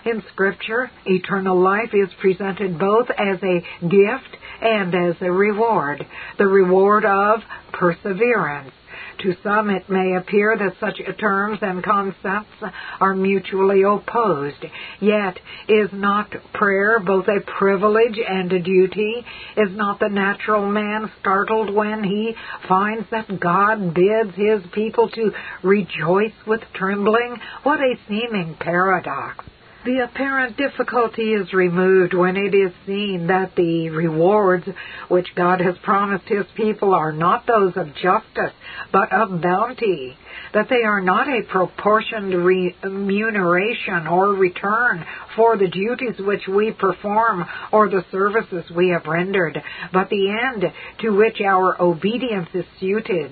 In 0.05 0.23
Scripture, 0.31 0.89
eternal 1.05 1.59
life 1.59 1.93
is 1.93 2.09
presented 2.21 2.79
both 2.79 3.09
as 3.09 3.39
a 3.43 3.61
gift 3.81 4.37
and 4.61 4.93
as 4.93 5.15
a 5.21 5.31
reward, 5.31 6.05
the 6.37 6.47
reward 6.47 7.05
of 7.05 7.41
perseverance. 7.73 8.71
To 9.19 9.35
some 9.41 9.71
it 9.71 9.89
may 9.89 10.13
appear 10.15 10.55
that 10.55 10.75
such 10.79 11.01
terms 11.17 11.57
and 11.63 11.83
concepts 11.83 12.61
are 12.99 13.15
mutually 13.15 13.81
opposed. 13.81 14.63
Yet 14.99 15.39
is 15.67 15.89
not 15.91 16.29
prayer 16.53 16.99
both 16.99 17.27
a 17.27 17.41
privilege 17.57 18.19
and 18.19 18.53
a 18.53 18.59
duty? 18.59 19.25
Is 19.55 19.75
not 19.75 19.99
the 19.99 20.09
natural 20.09 20.69
man 20.69 21.11
startled 21.19 21.73
when 21.73 22.03
he 22.03 22.35
finds 22.67 23.09
that 23.09 23.39
God 23.39 23.95
bids 23.95 24.35
his 24.35 24.61
people 24.71 25.09
to 25.09 25.31
rejoice 25.63 26.35
with 26.45 26.61
trembling? 26.75 27.37
What 27.63 27.79
a 27.79 27.95
seeming 28.07 28.55
paradox! 28.59 29.43
The 29.87 30.03
apparent 30.03 30.57
difficulty 30.57 31.31
is 31.31 31.53
removed 31.53 32.13
when 32.13 32.35
it 32.35 32.53
is 32.53 32.73
seen 32.85 33.27
that 33.27 33.55
the 33.55 33.89
rewards 33.89 34.67
which 35.07 35.33
God 35.33 35.61
has 35.61 35.77
promised 35.77 36.25
His 36.27 36.45
people 36.57 36.93
are 36.93 37.13
not 37.13 37.47
those 37.47 37.71
of 37.77 37.95
justice, 37.95 38.51
but 38.91 39.13
of 39.13 39.39
bounty, 39.41 40.17
that 40.53 40.67
they 40.67 40.83
are 40.83 40.99
not 40.99 41.29
a 41.29 41.43
proportioned 41.49 42.33
remuneration 42.33 44.07
or 44.07 44.33
return 44.33 45.05
for 45.37 45.55
the 45.55 45.69
duties 45.69 46.19
which 46.19 46.49
we 46.49 46.73
perform 46.73 47.45
or 47.71 47.87
the 47.87 48.03
services 48.11 48.69
we 48.69 48.89
have 48.89 49.05
rendered, 49.05 49.57
but 49.93 50.09
the 50.09 50.29
end 50.29 50.65
to 50.99 51.11
which 51.11 51.39
our 51.39 51.81
obedience 51.81 52.49
is 52.53 52.65
suited. 52.81 53.31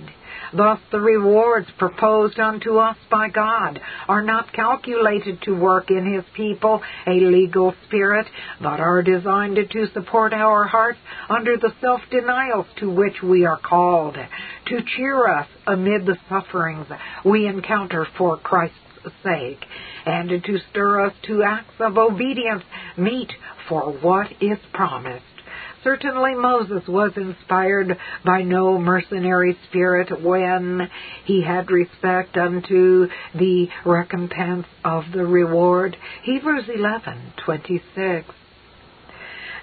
Thus 0.56 0.80
the 0.90 1.00
rewards 1.00 1.68
proposed 1.78 2.40
unto 2.40 2.78
us 2.78 2.96
by 3.12 3.30
God 3.30 3.82
are 4.08 4.22
not 4.22 4.54
calculated 4.54 5.42
to 5.42 5.52
work 5.52 5.92
in 5.92 6.14
His 6.14 6.24
people 6.34 6.82
a 7.06 7.12
legal 7.12 7.74
spirit, 7.86 8.28
but 8.62 8.80
are 8.80 9.04
designed 9.04 9.58
to 9.58 9.88
support 9.88 10.34
our 10.34 10.64
hearts 10.66 11.00
under 11.30 11.58
the 11.58 11.74
self-denials 11.82 12.68
to 12.78 12.90
which 12.90 13.22
we 13.22 13.46
are 13.46 13.60
called, 13.60 14.16
to 14.16 14.82
cheer 14.96 15.28
us 15.28 15.48
amid 15.68 16.06
the 16.06 16.18
sufferings 16.30 16.88
we 17.26 17.48
encounter 17.48 18.08
for 18.18 18.38
Christ's 18.38 18.78
sake, 19.24 19.66
and 20.06 20.30
to 20.30 20.60
stir 20.72 21.06
us 21.08 21.14
to 21.28 21.44
acts 21.44 21.76
of 21.80 21.98
obedience 21.98 22.64
meet 22.98 23.32
for 23.68 23.92
what 23.92 24.32
is 24.40 24.60
promised. 24.74 25.35
Certainly 25.86 26.34
Moses 26.34 26.82
was 26.88 27.12
inspired 27.16 27.96
by 28.26 28.42
no 28.42 28.80
mercenary 28.80 29.56
spirit 29.70 30.20
when 30.20 30.90
he 31.26 31.44
had 31.44 31.70
respect 31.70 32.36
unto 32.38 33.08
the 33.36 33.68
recompense 33.86 34.66
of 34.84 35.04
the 35.14 35.24
reward. 35.24 35.96
Hebrews 36.24 36.66
11:26 36.66 38.24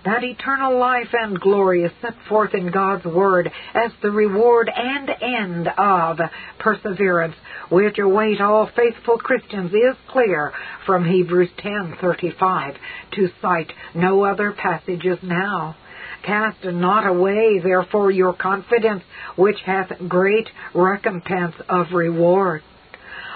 that 0.04 0.22
eternal 0.22 0.78
life 0.78 1.12
and 1.12 1.40
glory 1.40 1.82
is 1.82 1.92
set 2.00 2.14
forth 2.28 2.54
in 2.54 2.70
God's 2.70 3.04
Word 3.04 3.50
as 3.74 3.90
the 4.00 4.10
reward 4.10 4.70
and 4.72 5.10
end 5.10 5.68
of 5.76 6.20
perseverance, 6.58 7.36
which 7.68 7.98
await 7.98 8.40
all 8.40 8.66
faithful 8.76 9.18
Christians, 9.18 9.72
is 9.72 9.96
clear 10.08 10.52
from 10.86 11.04
Hebrews 11.04 11.50
10:35, 11.58 12.76
to 13.12 13.28
cite 13.40 13.72
no 13.94 14.24
other 14.24 14.52
passages 14.52 15.18
now. 15.22 15.74
Cast 16.22 16.64
not 16.64 17.06
away, 17.06 17.58
therefore, 17.58 18.10
your 18.10 18.32
confidence, 18.32 19.02
which 19.36 19.60
hath 19.64 19.92
great 20.08 20.48
recompense 20.74 21.54
of 21.68 21.92
reward. 21.92 22.62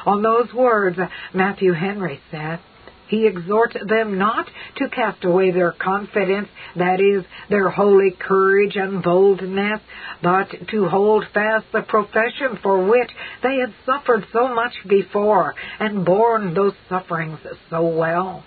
On 0.05 0.23
those 0.23 0.53
words, 0.55 0.97
Matthew 1.35 1.73
Henry 1.73 2.21
said, 2.31 2.61
he 3.09 3.27
exhorts 3.27 3.77
them 3.87 4.19
not 4.19 4.51
to 4.77 4.89
cast 4.89 5.25
away 5.25 5.53
their 5.53 5.73
confidence, 5.73 6.49
that 6.75 7.01
is, 7.01 7.25
their 7.49 7.71
holy 7.71 8.11
courage 8.11 8.77
and 8.77 9.03
boldness, 9.03 9.81
but 10.23 10.49
to 10.69 10.89
hold 10.89 11.25
fast 11.33 11.67
the 11.73 11.83
profession 11.83 12.59
for 12.63 12.85
which 12.85 13.11
they 13.43 13.57
had 13.57 13.73
suffered 13.85 14.27
so 14.33 14.49
much 14.49 14.75
before 14.89 15.55
and 15.79 16.05
borne 16.05 16.55
those 16.55 16.75
sufferings 16.89 17.39
so 17.71 17.87
well. 17.87 18.43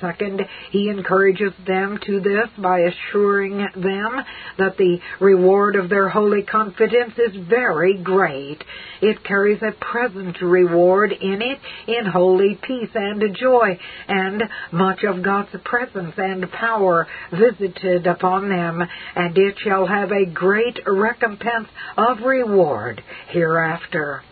Second, 0.00 0.40
he 0.70 0.88
encourages 0.88 1.52
them 1.66 1.98
to 2.06 2.20
this 2.20 2.48
by 2.58 2.80
assuring 2.80 3.58
them 3.58 4.24
that 4.58 4.76
the 4.78 4.98
reward 5.20 5.76
of 5.76 5.88
their 5.88 6.08
holy 6.08 6.42
confidence 6.42 7.12
is 7.18 7.36
very 7.48 7.96
great. 8.02 8.64
It 9.02 9.22
carries 9.24 9.62
a 9.62 9.72
present 9.72 10.40
reward 10.40 11.12
in 11.12 11.42
it 11.42 11.58
in 11.86 12.06
holy 12.06 12.58
peace 12.62 12.90
and 12.94 13.36
joy, 13.36 13.78
and 14.08 14.42
much 14.72 15.04
of 15.04 15.22
God's 15.22 15.54
presence 15.64 16.14
and 16.16 16.50
power 16.50 17.06
visited 17.32 18.06
upon 18.06 18.48
them, 18.48 18.82
and 19.14 19.36
it 19.36 19.58
shall 19.58 19.86
have 19.86 20.12
a 20.12 20.26
great 20.26 20.80
recompense 20.86 21.68
of 21.96 22.22
reward 22.22 23.02
hereafter 23.28 24.22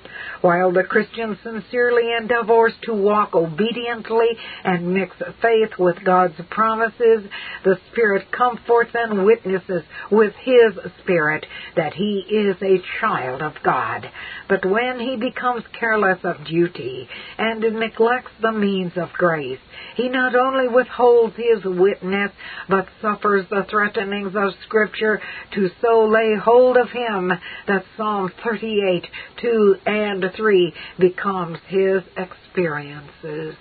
while 0.41 0.73
the 0.73 0.85
Christian 0.85 1.39
sincerely 1.43 2.13
endeavors 2.19 2.73
to 2.83 2.95
walk 2.95 3.35
obediently 3.35 4.29
and 4.65 4.95
mix 4.95 5.17
faith 5.43 5.79
with 5.79 5.97
God's 6.05 6.41
promises, 6.51 7.29
the 7.65 7.79
Spirit 7.91 8.31
comforts 8.31 8.91
and 8.95 9.25
witnesses 9.25 9.83
with 10.11 10.35
His 10.43 10.75
Spirit 11.01 11.47
that 11.77 11.95
he 11.95 12.25
is 12.31 12.57
a 12.63 12.83
child 13.01 13.43
of 13.43 13.53
God. 13.63 14.11
But 14.49 14.65
when 14.65 14.99
he 15.01 15.17
becomes 15.17 15.65
careless 15.79 16.19
of 16.25 16.47
duty 16.47 17.09
and 17.37 17.61
neglects 17.61 18.33
the 18.41 18.53
means 18.53 18.93
of 18.97 19.13
grace, 19.13 19.59
he 19.97 20.09
not 20.09 20.35
only 20.35 20.69
withholds 20.69 21.37
his 21.37 21.65
witness, 21.65 22.31
but 22.69 22.89
suffers 23.03 23.47
the 23.51 23.67
threatenings 23.69 24.35
of 24.35 24.53
Scripture 24.65 25.21
to 25.55 25.69
so 25.83 26.07
lay 26.07 26.35
hold 26.37 26.77
of 26.77 26.91
him 26.91 27.33
that 27.67 27.85
Psalm 27.97 28.33
38, 28.45 29.07
2 29.41 29.77
and 29.87 30.28
3 30.35 30.73
becomes 30.99 31.59
his 31.69 32.03
experiences. 32.17 33.57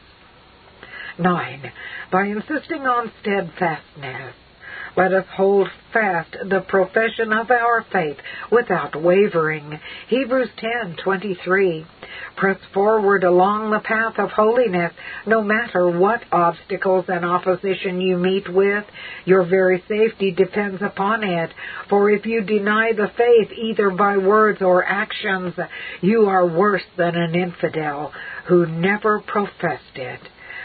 9. 1.20 1.72
By 2.12 2.26
insisting 2.26 2.86
on 2.86 3.12
steadfastness, 3.22 4.36
let 4.98 5.14
us 5.14 5.26
hold 5.36 5.70
fast 5.94 6.36
the 6.50 6.62
profession 6.68 7.32
of 7.32 7.52
our 7.52 7.86
faith 7.92 8.18
without 8.52 9.00
wavering. 9.00 9.80
Hebrews 10.08 10.50
10:23. 10.58 11.86
Press 12.36 12.58
forward 12.74 13.24
along 13.24 13.70
the 13.70 13.80
path 13.80 14.18
of 14.18 14.32
holiness, 14.32 14.92
no 15.28 15.44
matter 15.44 15.88
what 15.88 16.24
obstacles 16.32 17.06
and 17.10 17.24
opposition 17.24 18.02
you 18.02 18.18
meet 18.18 18.50
with. 18.50 18.86
Your 19.26 19.44
very 19.44 19.84
safety 19.88 20.32
depends 20.32 20.82
upon 20.82 21.24
it. 21.24 21.52
For 21.90 22.10
if 22.10 22.26
you 22.26 22.42
deny 22.42 22.94
the 22.94 23.10
faith 23.10 23.52
either 23.52 23.92
by 23.92 24.18
words 24.18 24.64
or 24.64 24.84
actions, 24.84 25.54
you 26.02 26.28
are 26.28 26.46
worse 26.46 26.86
than 26.96 27.16
an 27.16 27.36
infidel 27.36 28.12
who 28.46 28.66
never 28.66 29.20
professed 29.20 29.96
it. 29.96 30.22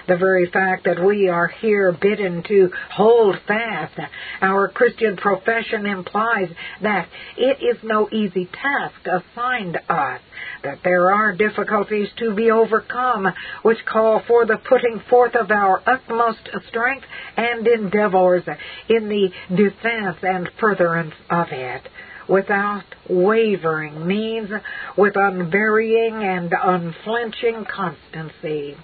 The 0.09 0.17
very 0.17 0.47
fact 0.47 0.85
that 0.85 1.03
we 1.03 1.29
are 1.29 1.47
here 1.47 1.93
bidden 1.93 2.43
to 2.45 2.71
hold 2.91 3.39
fast 3.47 3.99
our 4.41 4.69
Christian 4.69 5.17
profession 5.17 5.87
implies 5.87 6.49
that 6.81 7.09
it 7.37 7.63
is 7.63 7.83
no 7.85 8.09
easy 8.11 8.47
task 8.47 9.07
assigned 9.07 9.77
us, 9.89 10.21
that 10.65 10.83
there 10.83 11.13
are 11.13 11.33
difficulties 11.33 12.09
to 12.19 12.35
be 12.35 12.51
overcome 12.51 13.33
which 13.63 13.85
call 13.85 14.21
for 14.27 14.45
the 14.45 14.57
putting 14.57 15.01
forth 15.09 15.37
of 15.37 15.51
our 15.51 15.81
utmost 15.87 16.49
strength 16.69 17.07
and 17.37 17.67
endeavors 17.67 18.43
in 18.89 19.09
the 19.09 19.31
defense 19.55 20.17
and 20.23 20.51
furtherance 20.59 21.15
of 21.31 21.49
it 21.53 21.89
without 22.29 22.85
wavering 23.09 24.07
means 24.07 24.51
with 24.97 25.15
unvarying 25.17 26.23
and 26.23 26.53
unflinching 26.53 27.65
constancy. 27.65 28.77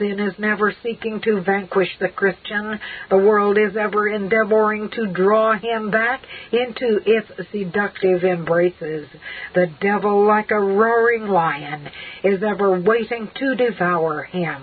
Sin 0.00 0.18
is 0.18 0.32
never 0.38 0.74
seeking 0.82 1.20
to 1.24 1.42
vanquish 1.42 1.90
the 2.00 2.08
Christian. 2.08 2.80
The 3.10 3.18
world 3.18 3.58
is 3.58 3.76
ever 3.76 4.08
endeavoring 4.08 4.88
to 4.92 5.12
draw 5.12 5.58
him 5.58 5.90
back 5.90 6.22
into 6.50 7.02
its 7.04 7.28
seductive 7.52 8.24
embraces. 8.24 9.06
The 9.54 9.66
devil, 9.82 10.24
like 10.24 10.50
a 10.52 10.58
roaring 10.58 11.26
lion, 11.26 11.86
is 12.24 12.42
ever 12.42 12.80
waiting 12.80 13.30
to 13.34 13.54
devour 13.54 14.22
him. 14.22 14.62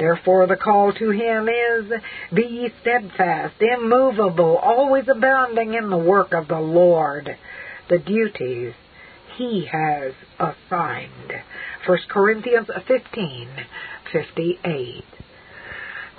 Therefore, 0.00 0.48
the 0.48 0.56
call 0.56 0.92
to 0.94 1.10
him 1.10 1.48
is, 1.48 1.92
Be 2.34 2.42
ye 2.42 2.72
steadfast, 2.80 3.54
immovable, 3.60 4.56
always 4.56 5.06
abounding 5.06 5.74
in 5.74 5.90
the 5.90 5.96
work 5.96 6.32
of 6.32 6.48
the 6.48 6.58
Lord. 6.58 7.36
The 7.88 7.98
duties 7.98 8.74
he 9.36 9.68
has 9.70 10.12
assigned. 10.40 11.32
1 11.86 11.98
Corinthians 12.10 12.68
15, 12.86 13.48
58. 14.12 15.04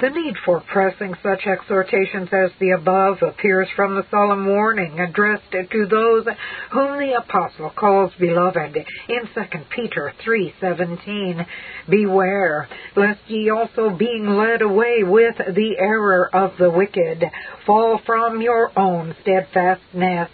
The 0.02 0.10
need 0.10 0.36
for 0.44 0.62
pressing 0.62 1.14
such 1.22 1.46
exhortations 1.46 2.30
as 2.32 2.50
the 2.60 2.72
above 2.72 3.22
appears 3.22 3.68
from 3.76 3.94
the 3.94 4.06
solemn 4.10 4.48
warning 4.48 5.00
addressed 5.00 5.52
to 5.52 5.86
those 5.86 6.26
whom 6.72 6.98
the 6.98 7.14
apostle 7.14 7.70
calls 7.70 8.12
beloved 8.20 8.78
in 9.08 9.30
2 9.36 9.66
Peter 9.70 10.12
3:17. 10.26 11.46
Beware 11.88 12.68
lest 12.96 13.20
ye 13.28 13.52
also 13.52 13.92
being 13.92 14.28
led 14.28 14.64
away 14.64 15.04
with 15.04 15.38
the 15.38 15.78
error 15.78 16.28
of 16.34 16.58
the 16.58 16.72
wicked 16.72 17.24
fall 17.68 18.00
from 18.00 18.42
your 18.42 18.72
own 18.76 19.16
steadfastness 19.22 20.32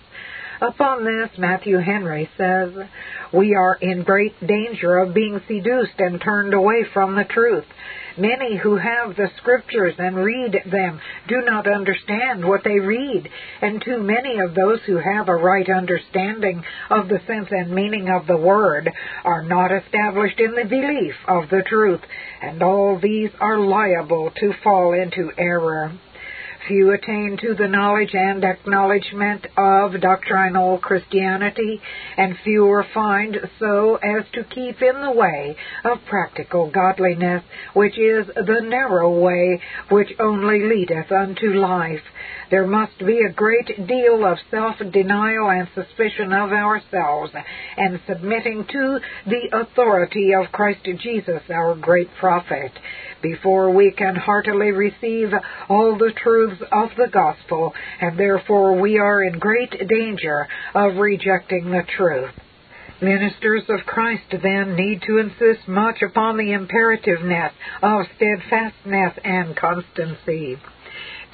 Upon 0.59 1.03
this, 1.03 1.29
Matthew 1.37 1.77
Henry 1.77 2.27
says, 2.35 2.71
We 3.33 3.55
are 3.55 3.75
in 3.81 4.03
great 4.03 4.35
danger 4.45 4.99
of 4.99 5.13
being 5.13 5.41
seduced 5.47 5.99
and 5.99 6.21
turned 6.21 6.53
away 6.53 6.85
from 6.93 7.15
the 7.15 7.25
truth. 7.25 7.65
Many 8.17 8.57
who 8.57 8.77
have 8.77 9.15
the 9.15 9.29
scriptures 9.37 9.93
and 9.99 10.15
read 10.15 10.55
them 10.65 10.99
do 11.27 11.43
not 11.45 11.67
understand 11.67 12.43
what 12.43 12.63
they 12.63 12.79
read, 12.79 13.29
and 13.61 13.79
too 13.79 13.99
many 13.99 14.39
of 14.39 14.55
those 14.55 14.79
who 14.87 14.97
have 14.97 15.29
a 15.29 15.35
right 15.35 15.69
understanding 15.69 16.63
of 16.89 17.09
the 17.09 17.19
sense 17.27 17.49
and 17.51 17.71
meaning 17.71 18.09
of 18.09 18.25
the 18.25 18.37
word 18.37 18.89
are 19.23 19.43
not 19.43 19.71
established 19.71 20.39
in 20.39 20.55
the 20.55 20.65
belief 20.65 21.13
of 21.27 21.49
the 21.49 21.61
truth, 21.67 22.01
and 22.41 22.63
all 22.63 22.97
these 22.97 23.29
are 23.39 23.59
liable 23.59 24.31
to 24.31 24.53
fall 24.63 24.93
into 24.93 25.31
error. 25.37 25.91
Few 26.67 26.91
attain 26.91 27.37
to 27.41 27.53
the 27.53 27.67
knowledge 27.67 28.13
and 28.13 28.43
acknowledgement 28.43 29.47
of 29.55 30.01
doctrinal 30.01 30.77
Christianity, 30.79 31.79
and 32.17 32.37
fewer 32.43 32.85
find 32.93 33.37
so 33.57 33.95
as 33.95 34.25
to 34.33 34.43
keep 34.43 34.81
in 34.81 34.99
the 35.01 35.11
way 35.11 35.55
of 35.85 36.03
practical 36.09 36.69
godliness, 36.69 37.43
which 37.73 37.97
is 37.97 38.27
the 38.27 38.59
narrow 38.61 39.17
way 39.17 39.61
which 39.89 40.11
only 40.19 40.63
leadeth 40.63 41.09
unto 41.09 41.53
life. 41.53 42.03
There 42.49 42.67
must 42.67 42.97
be 42.99 43.19
a 43.19 43.31
great 43.31 43.87
deal 43.87 44.25
of 44.25 44.37
self-denial 44.51 45.49
and 45.49 45.69
suspicion 45.73 46.33
of 46.33 46.51
ourselves, 46.51 47.31
and 47.77 48.01
submitting 48.07 48.65
to 48.65 48.99
the 49.25 49.49
authority 49.53 50.33
of 50.33 50.51
Christ 50.51 50.83
Jesus, 50.83 51.43
our 51.49 51.75
great 51.75 52.09
prophet 52.19 52.71
before 53.21 53.71
we 53.71 53.91
can 53.91 54.15
heartily 54.15 54.71
receive 54.71 55.29
all 55.69 55.97
the 55.97 56.11
truths 56.11 56.61
of 56.71 56.89
the 56.97 57.07
gospel, 57.11 57.73
and 58.01 58.17
therefore 58.17 58.79
we 58.79 58.97
are 58.97 59.23
in 59.23 59.39
great 59.39 59.87
danger 59.87 60.47
of 60.73 60.97
rejecting 60.97 61.71
the 61.71 61.83
truth. 61.97 62.31
Ministers 63.01 63.63
of 63.69 63.85
Christ 63.85 64.23
then 64.41 64.75
need 64.75 65.03
to 65.03 65.19
insist 65.19 65.67
much 65.67 66.01
upon 66.01 66.37
the 66.37 66.53
imperativeness 66.53 67.53
of 67.83 68.07
steadfastness 68.15 69.13
and 69.23 69.55
constancy. 69.55 70.57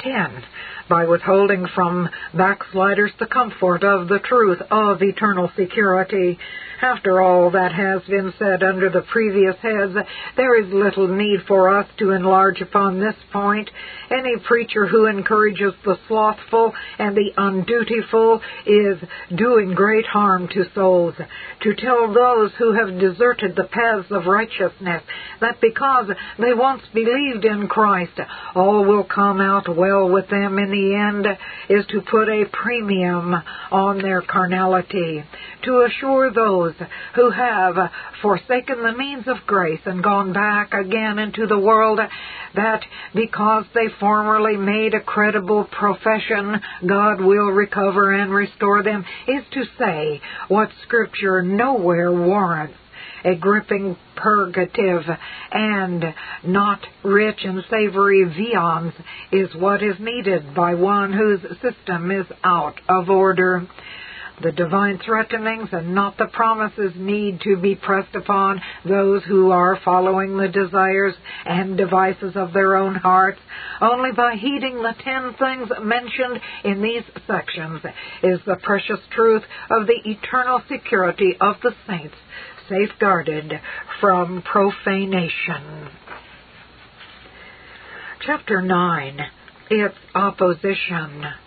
10 0.04 0.44
by 0.90 1.06
withholding 1.06 1.66
from 1.74 2.10
backsliders 2.34 3.12
the 3.20 3.26
comfort 3.26 3.84
of 3.84 4.08
the 4.08 4.20
truth 4.20 4.60
of 4.70 5.02
eternal 5.02 5.50
security. 5.56 6.38
After 6.82 7.22
all 7.22 7.52
that 7.52 7.72
has 7.72 8.02
been 8.10 8.34
said 8.38 8.62
under 8.62 8.90
the 8.90 9.04
previous 9.04 9.56
heads, 9.62 9.94
there 10.36 10.62
is 10.62 10.74
little 10.74 11.08
need 11.08 11.40
for 11.48 11.70
us 11.80 11.88
to 12.00 12.12
enlarge 12.12 12.60
upon 12.60 13.00
this 13.00 13.16
point. 13.32 13.70
Any 14.12 14.36
preacher 14.46 14.86
who 14.86 15.06
encourages 15.06 15.74
the 15.86 15.98
slothful 16.10 16.74
and 17.00 17.16
the 17.16 17.32
undutiful 17.38 18.42
is 18.66 18.98
doing 19.34 19.74
great 19.74 20.06
harm 20.06 20.50
to 20.50 20.66
souls. 20.76 21.16
To 21.62 21.76
tell 21.76 22.14
those 22.14 22.52
who 22.58 22.74
have 22.74 23.00
deserted 23.00 23.56
the 23.56 23.70
paths 23.72 24.12
of 24.12 24.26
righteousness 24.26 25.04
that 25.40 25.62
because 25.62 26.10
they 26.38 26.54
once 26.54 26.82
believed 26.94 27.46
in 27.46 27.70
Christ, 27.70 28.20
all 28.56 28.84
will 28.84 29.06
come 29.06 29.40
out 29.40 29.74
well 29.74 29.93
well 29.94 30.10
with 30.10 30.30
them 30.30 30.58
in 30.58 30.72
the 30.72 30.96
end 30.96 31.28
is 31.70 31.86
to 31.88 32.02
put 32.02 32.28
a 32.28 32.46
premium 32.52 33.34
on 33.72 34.00
their 34.00 34.22
carnality, 34.22 35.24
to 35.64 35.88
assure 35.88 36.32
those 36.32 36.74
who 37.16 37.30
have 37.30 37.76
forsaken 38.22 38.82
the 38.84 38.98
means 38.98 39.28
of 39.28 39.38
grace 39.46 39.82
and 39.86 40.04
gone 40.04 40.34
back 40.34 40.74
again 40.74 41.20
into 41.20 41.48
the 41.48 41.60
world 41.60 42.00
that 42.56 42.82
because 43.14 43.66
they 43.74 43.88
formerly 44.00 44.58
made 44.58 44.94
a 44.94 45.02
credible 45.02 45.66
profession, 45.66 46.60
God 46.88 47.22
will 47.22 47.50
recover 47.50 48.14
and 48.14 48.34
restore 48.34 48.84
them, 48.84 49.06
is 49.28 49.44
to 49.52 49.64
say 49.78 50.22
what 50.48 50.70
Scripture 50.84 51.42
nowhere 51.42 52.12
warrants 52.12 52.76
a 53.24 53.36
gripping 53.36 53.98
purgative 54.16 55.04
and 55.52 56.04
not 56.46 56.80
rich 57.04 57.40
and 57.44 57.64
savory 57.70 58.24
viands 58.24 58.96
is 59.32 59.50
what 59.56 59.82
is 59.82 59.96
needed 60.00 60.54
by 60.56 60.76
one 60.76 61.14
whose 61.14 61.42
system 61.62 62.12
is 62.12 62.26
out 62.44 62.80
of 62.90 63.10
order. 63.10 63.68
The 64.44 64.52
divine 64.52 65.00
threatenings 65.00 65.70
and 65.72 65.96
not 65.96 66.18
the 66.18 66.26
promises 66.26 66.92
need 66.98 67.40
to 67.42 67.56
be 67.56 67.76
pressed 67.76 68.14
upon 68.14 68.62
those 68.84 69.24
who 69.24 69.52
are 69.52 69.80
following 69.86 70.36
the 70.36 70.50
desires 70.50 71.16
and 71.46 71.78
devices 71.78 72.36
of 72.36 72.52
their 72.52 72.76
own 72.76 72.96
hearts. 72.96 73.40
Only 73.80 74.12
by 74.12 74.36
heeding 74.36 74.84
the 74.84 74.96
ten 75.02 75.34
things 75.40 75.70
mentioned 75.82 76.42
in 76.66 76.82
these 76.82 77.04
sections 77.26 77.82
is 78.22 78.42
the 78.46 78.58
precious 78.62 79.00
truth 79.12 79.44
of 79.72 79.88
the 79.88 80.02
eternal 80.10 80.62
security 80.70 81.38
of 81.40 81.56
the 81.64 81.74
saints 81.88 82.16
safeguarded 82.68 83.54
from 84.02 84.42
profanation. 84.42 85.90
Chapter 88.26 88.62
9 88.62 89.20
Its 89.70 89.96
Opposition. 90.14 91.43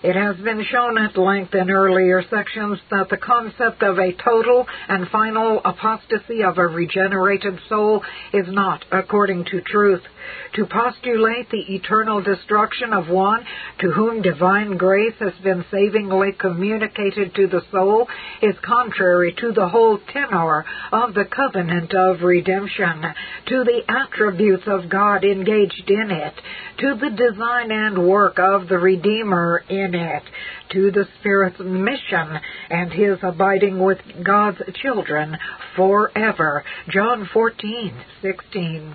It 0.00 0.14
has 0.14 0.36
been 0.36 0.64
shown 0.70 0.96
at 0.96 1.18
length 1.18 1.54
in 1.54 1.70
earlier 1.70 2.22
sections 2.30 2.78
that 2.90 3.08
the 3.08 3.16
concept 3.16 3.82
of 3.82 3.98
a 3.98 4.12
total 4.12 4.64
and 4.88 5.08
final 5.08 5.60
apostasy 5.64 6.44
of 6.44 6.56
a 6.56 6.68
regenerated 6.68 7.58
soul 7.68 8.04
is 8.32 8.46
not 8.48 8.84
according 8.92 9.46
to 9.46 9.60
truth. 9.60 10.02
To 10.54 10.66
postulate 10.66 11.50
the 11.50 11.74
eternal 11.74 12.20
destruction 12.22 12.92
of 12.92 13.08
one 13.08 13.44
to 13.80 13.90
whom 13.90 14.22
divine 14.22 14.76
grace 14.76 15.14
has 15.20 15.32
been 15.42 15.64
savingly 15.70 16.32
communicated 16.32 17.34
to 17.34 17.46
the 17.46 17.62
soul 17.70 18.08
is 18.42 18.54
contrary 18.62 19.34
to 19.40 19.52
the 19.52 19.68
whole 19.68 19.98
tenor 20.12 20.64
of 20.92 21.14
the 21.14 21.24
covenant 21.24 21.94
of 21.94 22.22
redemption, 22.22 23.02
to 23.46 23.64
the 23.64 23.82
attributes 23.88 24.64
of 24.66 24.88
God 24.88 25.24
engaged 25.24 25.88
in 25.90 26.10
it, 26.10 26.34
to 26.78 26.94
the 26.94 27.10
design 27.10 27.70
and 27.70 28.06
work 28.06 28.38
of 28.38 28.68
the 28.68 28.78
Redeemer 28.78 29.64
in 29.68 29.87
it, 29.94 30.22
to 30.70 30.90
the 30.90 31.06
Spirit's 31.18 31.58
mission 31.60 32.40
and 32.70 32.92
his 32.92 33.18
abiding 33.22 33.78
with 33.78 33.98
God's 34.24 34.60
children 34.74 35.36
forever. 35.76 36.64
John 36.88 37.28
14:16 37.32 38.94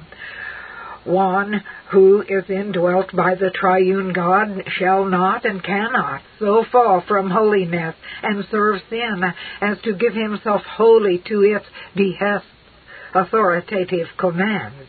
one 1.05 1.61
who 1.91 2.21
is 2.21 2.49
indwelt 2.49 3.13
by 3.13 3.35
the 3.35 3.51
triune 3.53 4.13
God 4.13 4.63
shall 4.79 5.05
not 5.05 5.45
and 5.45 5.61
cannot 5.61 6.21
so 6.39 6.63
fall 6.71 7.01
from 7.07 7.29
holiness 7.29 7.95
and 8.21 8.45
serve 8.49 8.81
sin 8.89 9.21
as 9.61 9.77
to 9.81 9.95
give 9.95 10.13
himself 10.13 10.61
wholly 10.61 11.21
to 11.27 11.41
its 11.41 11.65
behests, 11.95 12.47
authoritative 13.13 14.07
commands 14.17 14.87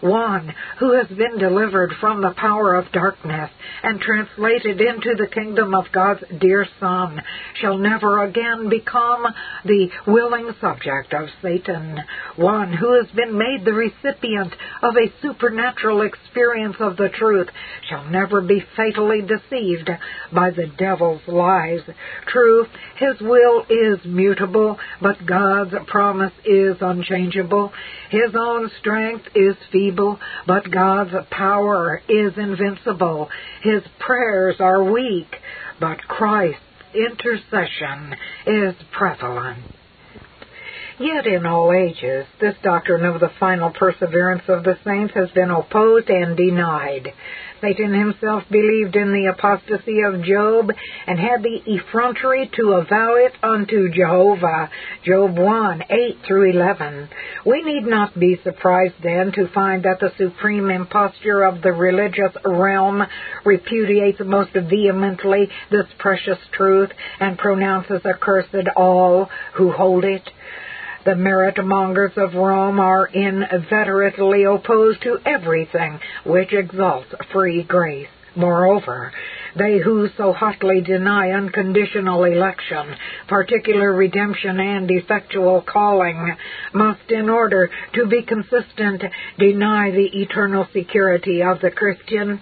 one 0.00 0.52
who 0.78 0.92
has 0.92 1.06
been 1.08 1.38
delivered 1.38 1.92
from 2.00 2.20
the 2.20 2.34
power 2.36 2.74
of 2.74 2.90
darkness 2.92 3.50
and 3.82 4.00
translated 4.00 4.80
into 4.80 5.14
the 5.16 5.26
kingdom 5.26 5.74
of 5.74 5.84
God's 5.92 6.24
dear 6.40 6.66
Son, 6.80 7.22
shall 7.60 7.78
never 7.78 8.22
again 8.24 8.68
become 8.68 9.24
the 9.64 9.88
willing 10.06 10.50
subject 10.60 11.12
of 11.14 11.28
Satan. 11.42 11.98
One 12.36 12.72
who 12.72 13.00
has 13.00 13.10
been 13.14 13.36
made 13.36 13.64
the 13.64 13.72
recipient 13.72 14.52
of 14.82 14.94
a 14.96 15.12
supernatural 15.22 16.02
experience 16.02 16.76
of 16.80 16.96
the 16.96 17.08
truth 17.08 17.48
shall 17.88 18.04
never 18.04 18.40
be 18.40 18.64
fatally 18.76 19.22
deceived 19.22 19.90
by 20.32 20.50
the 20.50 20.66
devil's 20.78 21.22
lies. 21.26 21.80
True, 22.26 22.66
his 22.96 23.20
will 23.20 23.64
is 23.68 24.04
mutable, 24.04 24.78
but 25.00 25.24
God's 25.26 25.74
promise 25.86 26.32
is 26.44 26.76
unchangeable. 26.80 27.72
His 28.10 28.34
own 28.38 28.70
strength 28.80 29.26
is 29.34 29.56
feeble 29.70 29.83
feeble, 29.84 30.18
but 30.46 30.70
God's 30.70 31.14
power 31.30 32.02
is 32.08 32.32
invincible. 32.36 33.28
His 33.62 33.82
prayers 33.98 34.56
are 34.60 34.82
weak, 34.82 35.36
but 35.80 35.98
Christ's 36.08 36.60
intercession 36.94 38.14
is 38.46 38.74
prevalent. 38.92 39.58
Yet 40.98 41.26
in 41.26 41.44
all 41.44 41.72
ages, 41.72 42.24
this 42.40 42.54
doctrine 42.62 43.04
of 43.04 43.18
the 43.18 43.32
final 43.40 43.70
perseverance 43.70 44.44
of 44.46 44.62
the 44.62 44.78
saints 44.84 45.12
has 45.14 45.28
been 45.30 45.50
opposed 45.50 46.08
and 46.08 46.36
denied. 46.36 47.12
Satan 47.60 47.92
himself 47.94 48.44
believed 48.48 48.94
in 48.94 49.12
the 49.12 49.26
apostasy 49.26 50.02
of 50.02 50.22
Job 50.22 50.70
and 51.06 51.18
had 51.18 51.42
the 51.42 51.62
effrontery 51.66 52.48
to 52.56 52.74
avow 52.74 53.14
it 53.16 53.32
unto 53.42 53.90
Jehovah. 53.90 54.70
Job 55.04 55.36
1, 55.36 55.82
8 55.90 56.18
through 56.26 56.50
11. 56.52 57.08
We 57.44 57.62
need 57.62 57.86
not 57.86 58.16
be 58.16 58.38
surprised 58.44 58.94
then 59.02 59.32
to 59.32 59.48
find 59.48 59.82
that 59.84 59.98
the 59.98 60.12
supreme 60.16 60.70
imposture 60.70 61.42
of 61.42 61.62
the 61.62 61.72
religious 61.72 62.36
realm 62.44 63.02
repudiates 63.44 64.20
most 64.20 64.52
vehemently 64.52 65.48
this 65.70 65.86
precious 65.98 66.38
truth 66.52 66.90
and 67.18 67.36
pronounces 67.36 68.02
accursed 68.04 68.54
all 68.76 69.28
who 69.54 69.72
hold 69.72 70.04
it. 70.04 70.30
The 71.04 71.14
merit 71.14 71.62
mongers 71.62 72.12
of 72.16 72.34
Rome 72.34 72.80
are 72.80 73.06
inveterately 73.06 74.44
opposed 74.44 75.02
to 75.02 75.18
everything 75.26 76.00
which 76.24 76.54
exalts 76.54 77.14
free 77.30 77.62
grace. 77.62 78.08
Moreover, 78.36 79.12
they 79.54 79.78
who 79.78 80.08
so 80.16 80.32
hotly 80.32 80.80
deny 80.80 81.30
unconditional 81.30 82.24
election, 82.24 82.96
particular 83.28 83.92
redemption, 83.92 84.58
and 84.58 84.90
effectual 84.90 85.60
calling, 85.60 86.34
must, 86.72 87.10
in 87.10 87.28
order 87.28 87.70
to 87.92 88.06
be 88.06 88.22
consistent, 88.22 89.04
deny 89.38 89.90
the 89.90 90.22
eternal 90.22 90.66
security 90.72 91.42
of 91.42 91.60
the 91.60 91.70
Christian. 91.70 92.40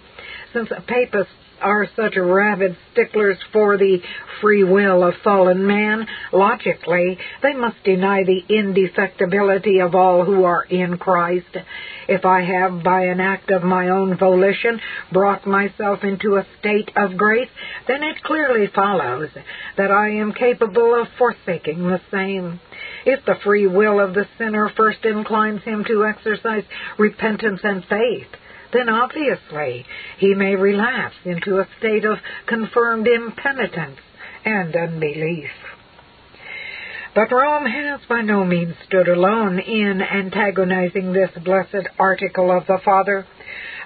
Since 0.53 0.70
papists 0.87 1.35
are 1.62 1.88
such 1.96 2.16
rabid 2.16 2.77
sticklers 2.92 3.38
for 3.53 3.77
the 3.77 3.98
free 4.40 4.64
will 4.64 5.05
of 5.05 5.14
fallen 5.22 5.66
man, 5.66 6.07
logically, 6.33 7.18
they 7.42 7.55
must 7.55 7.83
deny 7.85 8.25
the 8.25 8.42
indefectibility 8.51 9.85
of 9.85 9.94
all 9.94 10.25
who 10.25 10.44
are 10.44 10.64
in 10.64 10.98
Christ. 10.98 11.57
If 12.09 12.25
I 12.25 12.42
have, 12.42 12.83
by 12.83 13.03
an 13.05 13.20
act 13.20 13.51
of 13.51 13.62
my 13.62 13.88
own 13.88 14.18
volition, 14.18 14.81
brought 15.12 15.46
myself 15.46 16.01
into 16.03 16.37
a 16.37 16.46
state 16.59 16.90
of 16.96 17.16
grace, 17.16 17.48
then 17.87 18.03
it 18.03 18.22
clearly 18.22 18.66
follows 18.75 19.29
that 19.77 19.90
I 19.90 20.11
am 20.11 20.33
capable 20.33 21.01
of 21.01 21.07
forsaking 21.16 21.87
the 21.87 22.01
same. 22.11 22.61
If 23.07 23.25
the 23.25 23.37
free 23.44 23.66
will 23.66 24.01
of 24.01 24.14
the 24.14 24.27
sinner 24.38 24.70
first 24.77 25.05
inclines 25.05 25.62
him 25.62 25.85
to 25.85 26.05
exercise 26.05 26.64
repentance 26.98 27.61
and 27.62 27.85
faith, 27.85 28.29
then 28.73 28.89
obviously 28.89 29.85
he 30.19 30.35
may 30.35 30.57
relapse 30.57 31.17
into 31.25 31.59
a 31.59 31.69
state 31.79 32.05
of 32.05 32.19
confirmed 32.47 33.07
impenitence 33.07 33.99
and 34.45 34.75
unbelief. 34.75 35.51
But 37.15 37.31
Rome 37.31 37.67
has 37.67 38.01
by 38.09 38.23
no 38.23 38.45
means 38.45 38.75
stood 38.87 39.07
alone 39.07 39.59
in 39.59 40.01
antagonizing 40.01 41.13
this 41.13 41.31
blessed 41.45 41.87
article 41.99 42.51
of 42.51 42.67
the 42.67 42.79
Father. 42.83 43.27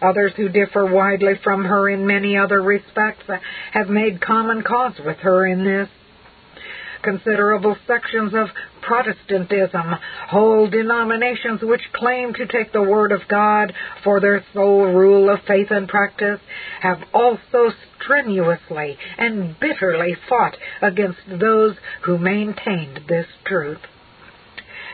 Others 0.01 0.35
who 0.37 0.49
differ 0.49 0.87
widely 0.87 1.35
from 1.42 1.64
her 1.64 1.88
in 1.88 2.07
many 2.07 2.37
other 2.37 2.62
respects 2.62 3.25
have 3.72 3.88
made 3.88 4.20
common 4.20 4.62
cause 4.62 4.94
with 5.05 5.16
her 5.18 5.44
in 5.46 5.64
this 5.64 5.88
considerable 7.07 7.77
sections 7.87 8.35
of 8.35 8.49
Protestantism, 8.83 9.95
whole 10.29 10.69
denominations 10.69 11.61
which 11.63 11.92
claim 11.92 12.35
to 12.35 12.46
take 12.46 12.73
the 12.73 12.83
Word 12.83 13.13
of 13.13 13.21
God 13.29 13.73
for 14.02 14.21
their 14.21 14.44
sole 14.52 14.87
rule 14.87 15.31
of 15.31 15.40
faith 15.46 15.69
and 15.71 15.88
practice, 15.88 16.40
have 16.81 16.98
also 17.15 17.71
strenuously 17.96 18.98
and 19.19 19.59
bitterly 19.61 20.17
fought 20.29 20.57
against 20.83 21.21
those 21.29 21.77
who 22.04 22.19
maintained 22.19 23.00
this 23.09 23.27
truth. 23.44 23.81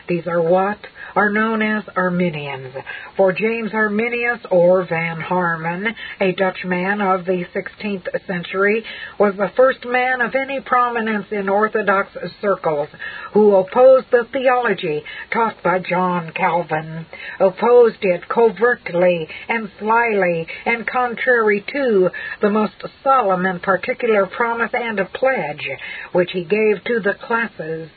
These 0.07 0.27
are 0.27 0.41
what 0.41 0.79
are 1.15 1.29
known 1.29 1.61
as 1.61 1.83
Arminians. 1.95 2.73
For 3.15 3.31
James 3.31 3.71
Arminius 3.73 4.39
or 4.51 4.85
Van 4.85 5.21
Harman, 5.21 5.95
a 6.19 6.31
Dutchman 6.33 7.01
of 7.01 7.25
the 7.25 7.45
16th 7.53 8.07
century, 8.25 8.83
was 9.19 9.35
the 9.35 9.51
first 9.55 9.85
man 9.85 10.21
of 10.21 10.35
any 10.35 10.59
prominence 10.59 11.27
in 11.31 11.47
Orthodox 11.47 12.09
circles 12.41 12.89
who 13.33 13.55
opposed 13.55 14.07
the 14.11 14.27
theology 14.31 15.03
taught 15.31 15.61
by 15.63 15.79
John 15.79 16.31
Calvin, 16.35 17.05
opposed 17.39 17.99
it 18.01 18.27
covertly 18.27 19.27
and 19.47 19.69
slyly 19.79 20.47
and 20.65 20.85
contrary 20.87 21.63
to 21.71 22.09
the 22.41 22.49
most 22.49 22.73
solemn 23.03 23.45
and 23.45 23.61
particular 23.61 24.25
promise 24.25 24.71
and 24.73 24.99
pledge 25.13 25.69
which 26.11 26.31
he 26.31 26.43
gave 26.43 26.83
to 26.83 26.99
the 26.99 27.13
classes, 27.13 27.89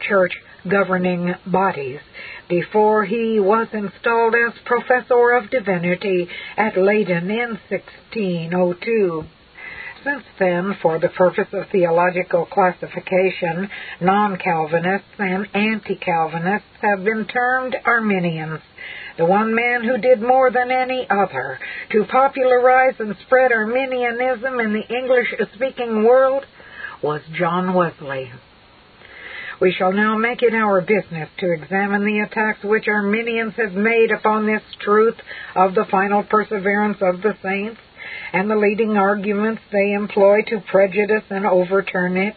church 0.00 0.32
governing 0.68 1.34
bodies 1.46 2.00
before 2.48 3.04
he 3.04 3.40
was 3.40 3.68
installed 3.72 4.34
as 4.34 4.52
professor 4.64 5.30
of 5.32 5.50
divinity 5.50 6.28
at 6.56 6.76
Leyden 6.76 7.30
in 7.30 7.58
1602. 7.68 9.24
Since 10.04 10.24
then, 10.38 10.76
for 10.82 10.98
the 10.98 11.10
purpose 11.10 11.46
of 11.52 11.68
theological 11.70 12.44
classification, 12.46 13.70
non-Calvinists 14.00 15.18
and 15.18 15.46
anti-Calvinists 15.54 16.66
have 16.80 17.04
been 17.04 17.24
termed 17.26 17.76
Arminians. 17.84 18.60
The 19.16 19.26
one 19.26 19.54
man 19.54 19.84
who 19.84 19.98
did 19.98 20.20
more 20.20 20.50
than 20.50 20.72
any 20.72 21.06
other 21.08 21.58
to 21.92 22.04
popularize 22.10 22.94
and 22.98 23.14
spread 23.26 23.52
Arminianism 23.52 24.58
in 24.58 24.72
the 24.72 24.88
English-speaking 24.88 26.04
world 26.04 26.46
was 27.00 27.20
John 27.38 27.72
Wesley. 27.74 28.32
We 29.62 29.72
shall 29.78 29.92
now 29.92 30.18
make 30.18 30.42
it 30.42 30.54
our 30.54 30.80
business 30.80 31.28
to 31.38 31.52
examine 31.52 32.04
the 32.04 32.26
attacks 32.26 32.64
which 32.64 32.88
Arminians 32.88 33.54
have 33.58 33.74
made 33.74 34.10
upon 34.10 34.44
this 34.44 34.62
truth 34.80 35.14
of 35.54 35.76
the 35.76 35.84
final 35.88 36.24
perseverance 36.24 36.98
of 37.00 37.22
the 37.22 37.34
saints, 37.44 37.80
and 38.32 38.50
the 38.50 38.56
leading 38.56 38.96
arguments 38.96 39.62
they 39.70 39.92
employ 39.92 40.42
to 40.48 40.64
prejudice 40.68 41.22
and 41.30 41.46
overturn 41.46 42.16
it. 42.16 42.34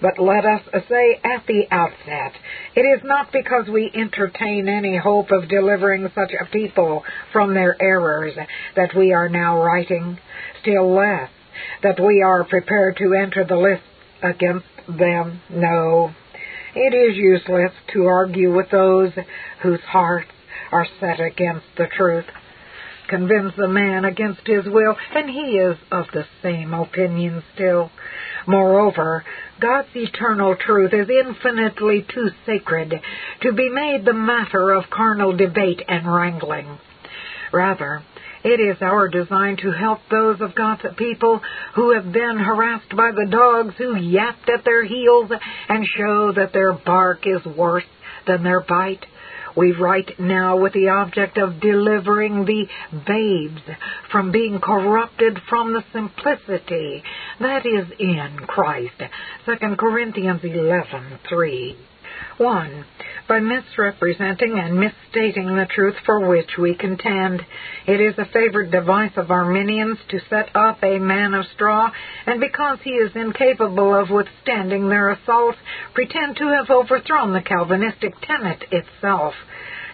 But 0.00 0.20
let 0.20 0.44
us 0.44 0.62
say 0.88 1.18
at 1.24 1.44
the 1.48 1.64
outset, 1.72 2.34
it 2.76 2.82
is 2.82 3.02
not 3.02 3.32
because 3.32 3.66
we 3.68 3.90
entertain 3.92 4.68
any 4.68 4.96
hope 4.96 5.32
of 5.32 5.48
delivering 5.48 6.08
such 6.14 6.34
a 6.40 6.48
people 6.52 7.02
from 7.32 7.54
their 7.54 7.76
errors 7.82 8.34
that 8.76 8.94
we 8.96 9.12
are 9.12 9.28
now 9.28 9.60
writing, 9.60 10.20
still 10.62 10.94
less 10.94 11.30
that 11.82 11.98
we 11.98 12.22
are 12.22 12.44
prepared 12.44 12.96
to 12.98 13.12
enter 13.12 13.44
the 13.44 13.56
lists 13.56 13.84
against 14.22 14.66
them. 14.86 15.40
No. 15.50 16.12
It 16.76 16.92
is 16.92 17.16
useless 17.16 17.72
to 17.92 18.06
argue 18.06 18.52
with 18.52 18.70
those 18.70 19.12
whose 19.62 19.80
hearts 19.80 20.30
are 20.72 20.86
set 20.98 21.20
against 21.20 21.66
the 21.76 21.86
truth. 21.86 22.24
Convince 23.08 23.56
a 23.58 23.68
man 23.68 24.04
against 24.04 24.46
his 24.46 24.64
will, 24.64 24.96
and 25.14 25.30
he 25.30 25.58
is 25.58 25.76
of 25.92 26.06
the 26.12 26.24
same 26.42 26.74
opinion 26.74 27.42
still. 27.54 27.90
Moreover, 28.46 29.24
God's 29.60 29.94
eternal 29.94 30.56
truth 30.56 30.92
is 30.92 31.08
infinitely 31.08 32.06
too 32.12 32.30
sacred 32.44 33.00
to 33.42 33.52
be 33.52 33.68
made 33.68 34.04
the 34.04 34.12
matter 34.12 34.72
of 34.72 34.90
carnal 34.90 35.36
debate 35.36 35.82
and 35.86 36.12
wrangling. 36.12 36.78
Rather, 37.52 38.02
it 38.44 38.60
is 38.60 38.76
our 38.82 39.08
design 39.08 39.56
to 39.56 39.72
help 39.72 40.00
those 40.10 40.40
of 40.40 40.54
God's 40.54 40.82
people 40.96 41.40
who 41.74 41.92
have 41.94 42.12
been 42.12 42.36
harassed 42.36 42.94
by 42.94 43.10
the 43.10 43.26
dogs 43.30 43.74
who 43.78 43.96
yapped 43.96 44.48
at 44.50 44.64
their 44.64 44.84
heels 44.84 45.30
and 45.68 45.86
show 45.96 46.32
that 46.32 46.52
their 46.52 46.74
bark 46.74 47.26
is 47.26 47.44
worse 47.56 47.84
than 48.26 48.42
their 48.42 48.60
bite. 48.60 49.06
We 49.56 49.72
write 49.72 50.18
now 50.18 50.58
with 50.58 50.72
the 50.72 50.88
object 50.88 51.38
of 51.38 51.60
delivering 51.60 52.44
the 52.44 52.66
babes 53.06 53.62
from 54.10 54.32
being 54.32 54.60
corrupted 54.60 55.38
from 55.48 55.72
the 55.72 55.84
simplicity 55.92 57.02
that 57.40 57.64
is 57.64 57.86
in 57.98 58.38
Christ. 58.46 59.00
2 59.46 59.76
Corinthians 59.76 60.42
11:3. 60.42 61.76
1. 62.38 62.84
By 63.28 63.40
misrepresenting 63.40 64.58
and 64.58 64.78
misstating 64.78 65.56
the 65.56 65.66
truth 65.66 65.96
for 66.04 66.28
which 66.28 66.58
we 66.58 66.74
contend. 66.74 67.44
It 67.86 68.00
is 68.00 68.18
a 68.18 68.26
favorite 68.26 68.70
device 68.70 69.12
of 69.16 69.30
Arminians 69.30 69.98
to 70.08 70.20
set 70.28 70.54
up 70.54 70.82
a 70.82 70.98
man 70.98 71.34
of 71.34 71.46
straw, 71.54 71.90
and 72.26 72.40
because 72.40 72.78
he 72.82 72.90
is 72.90 73.14
incapable 73.14 73.94
of 73.94 74.10
withstanding 74.10 74.88
their 74.88 75.10
assaults, 75.10 75.58
pretend 75.94 76.36
to 76.36 76.48
have 76.48 76.70
overthrown 76.70 77.32
the 77.32 77.42
Calvinistic 77.42 78.14
tenet 78.20 78.64
itself 78.70 79.34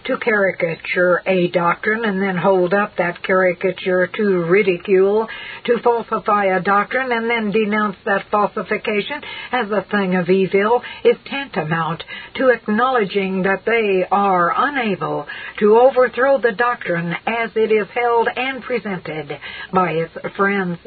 to 0.04 0.16
caricature 0.18 1.22
a 1.26 1.48
doctrine 1.48 2.04
and 2.04 2.20
then 2.20 2.36
hold 2.36 2.72
up 2.74 2.96
that 2.96 3.22
caricature 3.22 4.06
to 4.06 4.44
ridicule, 4.44 5.28
to 5.64 5.78
falsify 5.82 6.46
a 6.46 6.60
doctrine 6.60 7.12
and 7.12 7.28
then 7.28 7.50
denounce 7.50 7.96
that 8.04 8.26
falsification 8.30 9.20
as 9.52 9.70
a 9.70 9.84
thing 9.90 10.14
of 10.16 10.28
evil 10.28 10.82
is 11.04 11.16
tantamount 11.26 12.02
to 12.34 12.48
acknowledging 12.48 13.42
that 13.42 13.64
they 13.64 14.04
are 14.10 14.52
unable 14.56 15.26
to 15.58 15.78
overthrow 15.78 16.40
the 16.40 16.52
doctrine 16.52 17.14
as 17.26 17.50
it 17.54 17.72
is 17.72 17.88
held 17.94 18.28
and 18.34 18.62
presented 18.62 19.38
by 19.72 19.92
its 19.92 20.12
friends. 20.36 20.78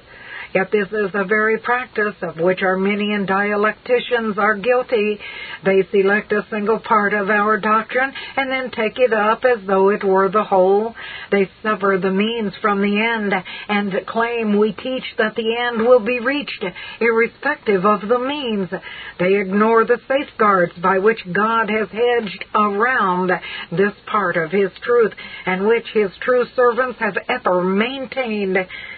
Yet 0.54 0.72
this 0.72 0.88
is 0.88 1.12
the 1.12 1.26
very 1.28 1.58
practice 1.58 2.14
of 2.22 2.38
which 2.38 2.62
Arminian 2.62 3.26
dialecticians 3.26 4.38
are 4.38 4.56
guilty. 4.56 5.20
They 5.66 5.82
select 5.91 6.32
a 6.32 6.45
single 6.51 6.80
part 6.80 7.14
of 7.14 7.32
our 7.32 7.58
doctrine 7.58 8.14
and 8.38 8.51
then 8.51 8.70
take 8.70 8.99
it 8.99 9.14
up 9.14 9.43
as 9.45 9.66
though 9.66 9.89
it 9.89 10.04
were 10.04 10.30
the 10.30 10.43
whole. 10.43 10.93
They 11.32 11.49
sever 11.64 11.97
the 11.97 12.12
means 12.12 12.54
from 12.62 12.82
the 12.82 13.01
end 13.01 13.34
and 13.68 14.06
claim 14.06 14.60
we 14.60 14.74
teach 14.74 15.04
that 15.18 15.36
the 15.36 15.58
end 15.58 15.88
will 15.88 16.06
be 16.06 16.20
reached 16.20 16.64
irrespective 16.99 17.84
of 17.84 18.08
the 18.08 18.20
means. 18.20 18.70
They 19.18 19.36
ignore 19.36 19.86
the 19.86 20.01
safeguards 20.08 20.74
by 20.82 20.99
which 20.99 21.20
God 21.32 21.72
has 21.72 21.89
hedged 21.89 22.45
around 22.54 23.32
this 23.72 23.93
part 24.06 24.38
of 24.38 24.51
His 24.51 24.70
truth 24.84 25.14
and 25.47 25.68
which 25.68 25.88
His 25.95 26.12
true 26.22 26.45
servants 26.56 26.99
have 26.99 27.18
ever 27.28 27.64
maintained 27.64 28.58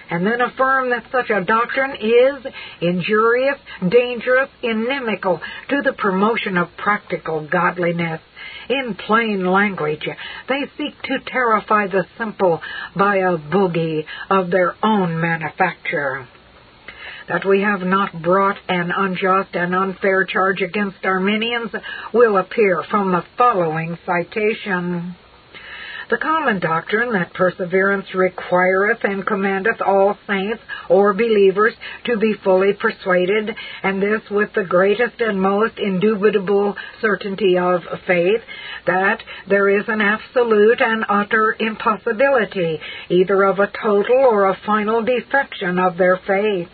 and 0.10 0.26
then 0.26 0.42
affirm 0.42 0.90
that 0.90 1.06
such 1.12 1.30
a 1.30 1.44
doctrine 1.44 1.96
is 2.00 2.46
injurious, 2.82 3.58
dangerous, 3.88 4.50
inimical 4.62 5.40
to 5.70 5.82
the 5.82 5.94
promotion 5.94 6.58
of 6.58 6.70
practical 6.78 7.48
godliness. 7.48 8.22
In 8.70 8.96
plain 8.96 9.46
language, 9.46 10.08
they 10.50 10.62
seek 10.78 11.02
to 11.04 11.20
terrify 11.26 11.88
the 11.88 12.06
simple 12.18 12.62
by 12.96 13.18
a 13.18 13.38
boogie 13.38 14.06
of 14.30 14.50
their 14.50 14.76
own 14.84 15.20
manufacture 15.20 16.28
that 17.28 17.46
we 17.46 17.62
have 17.62 17.82
not 17.82 18.22
brought 18.22 18.58
an 18.68 18.92
unjust 18.96 19.56
and 19.56 19.74
unfair 19.74 20.26
charge 20.26 20.62
against 20.62 21.04
Arminians 21.04 21.72
will 22.14 22.38
appear 22.38 22.84
from 22.90 23.12
the 23.12 23.24
following 23.38 23.98
citation. 24.06 25.16
The 26.08 26.18
common 26.18 26.60
doctrine 26.60 27.14
that 27.14 27.34
perseverance 27.34 28.14
requireth 28.14 29.04
and 29.04 29.26
commandeth 29.26 29.82
all 29.82 30.16
saints 30.28 30.62
or 30.88 31.14
believers 31.14 31.74
to 32.04 32.18
be 32.18 32.34
fully 32.44 32.74
persuaded, 32.74 33.56
and 33.82 34.02
this 34.02 34.22
with 34.30 34.54
the 34.54 34.66
greatest 34.66 35.20
and 35.20 35.42
most 35.42 35.80
indubitable 35.80 36.78
certainty 37.02 37.58
of 37.58 37.82
faith, 38.06 38.44
that 38.86 39.24
there 39.48 39.68
is 39.68 39.86
an 39.88 40.02
absolute 40.02 40.80
and 40.80 41.06
utter 41.10 41.56
impossibility, 41.58 42.80
either 43.10 43.44
of 43.44 43.58
a 43.58 43.72
total 43.82 44.18
or 44.18 44.46
a 44.46 44.60
final 44.64 45.02
defection 45.02 45.80
of 45.80 45.98
their 45.98 46.18
faith 46.18 46.70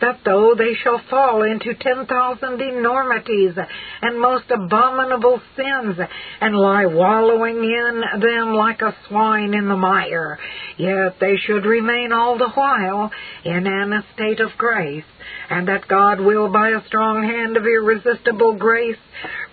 that 0.00 0.20
though 0.24 0.54
they 0.56 0.74
shall 0.82 1.00
fall 1.10 1.42
into 1.42 1.74
ten 1.74 2.06
thousand 2.06 2.60
enormities 2.60 3.54
and 4.02 4.20
most 4.20 4.50
abominable 4.50 5.40
sins, 5.56 5.96
and 6.40 6.56
lie 6.56 6.86
wallowing 6.86 7.56
in 7.56 8.20
them 8.20 8.54
like 8.54 8.82
a 8.82 8.96
swine 9.08 9.54
in 9.54 9.68
the 9.68 9.76
mire, 9.76 10.38
yet 10.76 11.18
they 11.20 11.36
should 11.36 11.64
remain 11.64 12.12
all 12.12 12.38
the 12.38 12.50
while 12.50 13.10
in 13.44 13.66
an 13.66 13.92
estate 13.92 14.40
of 14.40 14.50
grace, 14.56 15.04
and 15.50 15.68
that 15.68 15.88
God 15.88 16.20
will 16.20 16.50
by 16.50 16.70
a 16.70 16.86
strong 16.86 17.22
hand 17.22 17.56
of 17.56 17.64
irresistible 17.64 18.56
grace 18.56 18.98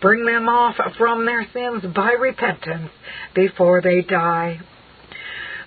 bring 0.02 0.26
them 0.26 0.48
off 0.48 0.76
from 0.98 1.26
their 1.26 1.48
sins 1.54 1.84
by 1.94 2.12
repentance 2.12 2.92
before 3.34 3.82
they 3.82 4.02
die. 4.02 4.60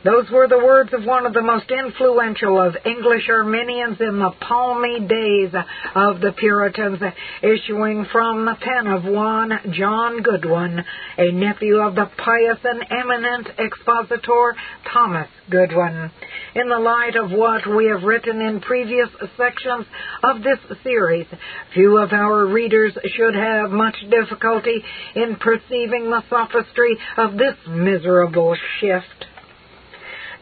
Those 0.02 0.30
were 0.30 0.48
the 0.48 0.58
words 0.58 0.94
of 0.94 1.04
one 1.04 1.26
of 1.26 1.34
the 1.34 1.42
most 1.42 1.70
influential 1.70 2.58
of 2.58 2.74
English 2.86 3.28
Arminians 3.28 4.00
in 4.00 4.18
the 4.18 4.30
palmy 4.40 5.00
days 5.00 5.52
of 5.94 6.22
the 6.22 6.32
Puritans, 6.32 7.02
issuing 7.42 8.06
from 8.10 8.46
the 8.46 8.56
pen 8.58 8.86
of 8.86 9.04
one 9.04 9.52
John 9.72 10.22
Goodwin, 10.22 10.82
a 11.18 11.32
nephew 11.32 11.80
of 11.80 11.96
the 11.96 12.08
pious 12.16 12.58
and 12.64 12.82
eminent 12.90 13.48
expositor 13.58 14.56
Thomas 14.90 15.28
Goodwin. 15.50 16.10
In 16.54 16.70
the 16.70 16.78
light 16.78 17.16
of 17.16 17.30
what 17.30 17.66
we 17.66 17.88
have 17.88 18.02
written 18.02 18.40
in 18.40 18.62
previous 18.62 19.10
sections 19.36 19.84
of 20.22 20.42
this 20.42 20.78
series, 20.82 21.26
few 21.74 21.98
of 21.98 22.14
our 22.14 22.46
readers 22.46 22.96
should 23.16 23.34
have 23.34 23.70
much 23.70 23.96
difficulty 24.08 24.82
in 25.14 25.36
perceiving 25.36 26.08
the 26.08 26.22
sophistry 26.30 26.96
of 27.18 27.32
this 27.32 27.56
miserable 27.68 28.56
shift. 28.80 29.26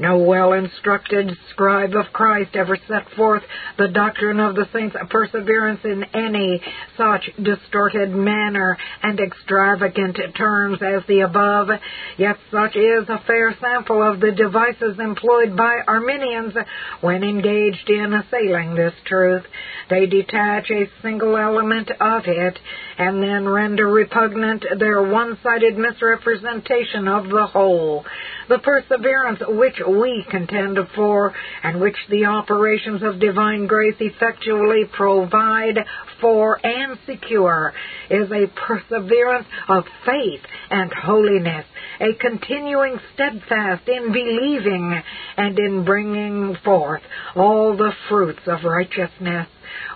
No 0.01 0.19
well 0.19 0.53
instructed 0.53 1.37
scribe 1.51 1.97
of 1.97 2.13
Christ 2.13 2.55
ever 2.55 2.79
set 2.87 3.11
forth 3.17 3.43
the 3.79 3.89
doctrine 3.89 4.39
of 4.39 4.55
the 4.55 4.69
saints' 4.73 4.97
perseverance 5.11 5.81
in 5.85 6.05
any 6.15 6.63
such 6.97 7.29
distorted 7.43 8.11
manner 8.11 8.79
and 9.03 9.19
extravagant 9.19 10.19
terms 10.37 10.79
as 10.83 11.03
the 11.09 11.21
above, 11.21 11.69
yet 12.17 12.37
such 12.53 12.77
is 12.77 13.09
a 13.09 13.23
fair 13.27 13.57
sample 13.61 14.01
of 14.01 14.21
the 14.21 14.31
devices 14.31 15.01
employed 15.01 15.57
by 15.57 15.79
Arminians 15.89 16.55
when 17.01 17.25
engaged 17.25 17.91
in 17.91 18.15
assailing 18.15 18.77
this 18.77 18.95
truth. 19.05 19.43
They 19.91 20.07
detach 20.07 20.71
a 20.71 20.89
single 21.03 21.37
element 21.37 21.91
of 22.01 22.23
it 22.27 22.59
and 22.99 23.21
then 23.21 23.49
render 23.49 23.89
repugnant 23.89 24.65
their 24.79 25.03
one-sided 25.03 25.77
misrepresentation 25.77 27.09
of 27.09 27.29
the 27.29 27.47
whole. 27.47 28.05
The 28.49 28.59
perseverance 28.59 29.41
which 29.47 29.79
we 29.87 30.25
contend 30.31 30.79
for, 30.95 31.35
and 31.63 31.81
which 31.81 31.99
the 32.09 32.25
operations 32.25 33.03
of 33.03 33.21
divine 33.21 33.67
grace 33.67 33.97
effectually 34.01 34.85
provide 34.87 35.79
for 36.21 36.59
and 36.65 36.99
secure, 37.05 37.75
is 38.09 38.31
a 38.33 38.47
perseverance 38.47 39.47
of 39.69 39.85
faith 40.07 40.41
and 40.71 40.91
holiness, 40.93 41.67
a 42.01 42.15
continuing 42.15 42.99
steadfast 43.13 43.87
in 43.87 44.13
believing 44.13 45.03
and 45.37 45.59
in 45.59 45.85
bringing 45.85 46.57
forth 46.65 47.03
all 47.37 47.77
the 47.77 47.93
fruits 48.09 48.47
of 48.47 48.65
righteousness. 48.65 49.49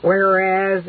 Whereas, 0.02 0.84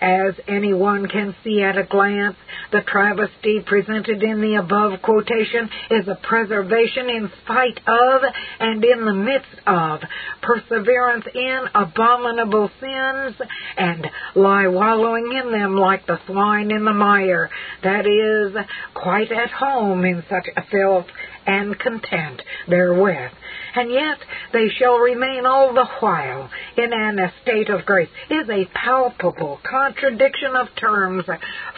as 0.00 0.34
anyone 0.46 1.08
can 1.08 1.34
see 1.42 1.62
at 1.62 1.78
a 1.78 1.84
glance, 1.84 2.36
the 2.70 2.82
travesty 2.82 3.60
presented 3.64 4.22
in 4.22 4.40
the 4.40 4.56
above 4.56 5.00
quotation 5.02 5.68
is 5.90 6.06
a 6.06 6.18
preservation 6.22 7.08
in 7.08 7.30
spite 7.42 7.80
of 7.86 8.22
and 8.60 8.84
in 8.84 9.04
the 9.04 9.14
midst 9.14 9.60
of 9.66 10.00
perseverance 10.42 11.24
in 11.34 11.64
abominable 11.74 12.70
sins 12.80 13.36
and 13.76 14.06
lie 14.34 14.68
wallowing 14.68 15.32
in 15.32 15.52
them 15.52 15.76
like 15.76 16.06
the 16.06 16.18
swine 16.26 16.70
in 16.70 16.84
the 16.84 16.92
mire, 16.92 17.50
that 17.82 18.06
is, 18.06 18.54
quite 18.94 19.32
at 19.32 19.50
home 19.50 20.04
in 20.04 20.22
such 20.28 20.46
a 20.56 20.62
filth 20.70 21.06
and 21.46 21.78
content 21.78 22.42
therewith. 22.68 23.32
And 23.74 23.90
yet 23.90 24.18
they 24.52 24.68
shall 24.78 24.98
remain 24.98 25.46
all 25.46 25.72
the 25.72 25.86
while 26.00 26.50
in 26.78 26.92
an 26.92 27.18
estate 27.18 27.68
of 27.68 27.84
grace, 27.84 28.08
is 28.30 28.48
a 28.48 28.66
palpable 28.72 29.60
contradiction 29.68 30.54
of 30.56 30.68
terms, 30.76 31.24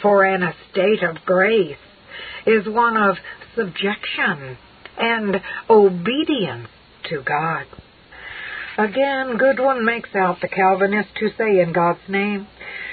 for 0.02 0.24
an 0.24 0.42
estate 0.42 1.02
of 1.02 1.16
grace 1.24 1.76
is 2.46 2.66
one 2.66 2.96
of 2.96 3.16
subjection 3.56 4.56
and 4.98 5.36
obedience 5.68 6.68
to 7.04 7.22
God. 7.22 7.66
Again, 8.78 9.36
Goodwin 9.36 9.84
makes 9.84 10.14
out 10.14 10.40
the 10.40 10.48
Calvinist 10.48 11.10
to 11.16 11.28
say 11.36 11.60
in 11.60 11.72
God's 11.72 12.00
name, 12.08 12.46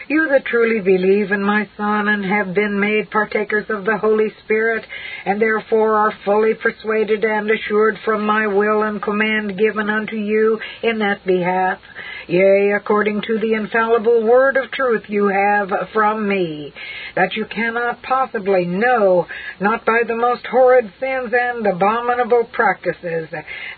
you 0.09 0.27
that 0.29 0.45
truly 0.45 0.79
believe 0.79 1.31
in 1.31 1.43
my 1.43 1.67
Son 1.75 2.07
and 2.07 2.23
have 2.25 2.53
been 2.53 2.79
made 2.79 3.11
partakers 3.11 3.65
of 3.69 3.85
the 3.85 3.97
Holy 3.97 4.29
Spirit, 4.43 4.85
and 5.25 5.41
therefore 5.41 5.95
are 5.95 6.13
fully 6.23 6.53
persuaded 6.53 7.23
and 7.23 7.49
assured 7.49 7.97
from 8.05 8.25
my 8.25 8.47
will 8.47 8.83
and 8.83 9.01
command 9.01 9.57
given 9.57 9.89
unto 9.89 10.15
you 10.15 10.59
in 10.83 10.99
that 10.99 11.25
behalf, 11.25 11.79
yea, 12.27 12.71
according 12.75 13.21
to 13.21 13.37
the 13.39 13.53
infallible 13.53 14.23
word 14.23 14.55
of 14.57 14.71
truth 14.71 15.03
you 15.09 15.27
have 15.27 15.69
from 15.93 16.27
me, 16.27 16.73
that 17.15 17.35
you 17.35 17.45
cannot 17.45 18.01
possibly 18.01 18.65
know, 18.65 19.27
not 19.59 19.85
by 19.85 20.01
the 20.07 20.15
most 20.15 20.45
horrid 20.47 20.91
sins 20.99 21.33
and 21.33 21.65
abominable 21.65 22.45
practices, 22.53 23.29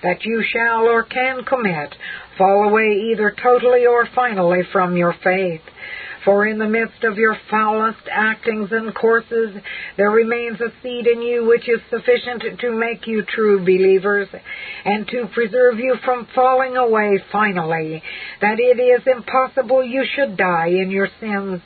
that 0.04 0.24
you 0.24 0.44
shall 0.44 0.84
or 0.88 1.04
can 1.04 1.44
commit, 1.44 1.96
fall 2.38 2.70
away 2.70 3.10
either 3.12 3.36
totally 3.42 3.86
or 3.86 4.08
finally 4.14 4.62
from 4.72 4.96
your 4.96 5.16
faith. 5.24 5.62
For 6.26 6.46
in 6.46 6.58
the 6.58 6.68
midst 6.68 7.04
of 7.04 7.18
your 7.18 7.38
foulest 7.50 8.08
actings 8.12 8.70
and 8.72 8.94
courses, 8.94 9.56
there 9.98 10.12
remains 10.12 10.60
a 10.60 10.72
seed 10.84 11.08
in 11.08 11.22
you 11.22 11.46
which 11.46 11.68
is 11.70 11.80
sufficient 11.90 12.60
to 12.60 12.72
make 12.72 13.08
you 13.08 13.24
true 13.24 13.60
believers, 13.60 14.28
and 14.86 15.08
to 15.08 15.28
preserve 15.34 15.80
you 15.80 15.96
from 16.04 16.28
falling 16.36 16.76
away 16.78 17.24
finally, 17.32 18.04
that 18.42 18.60
it 18.60 18.80
is 18.80 19.02
impossible 19.08 19.84
you 19.84 20.04
should 20.16 20.36
die 20.38 20.68
in 20.68 20.92
your 20.92 21.08
sins 21.20 21.62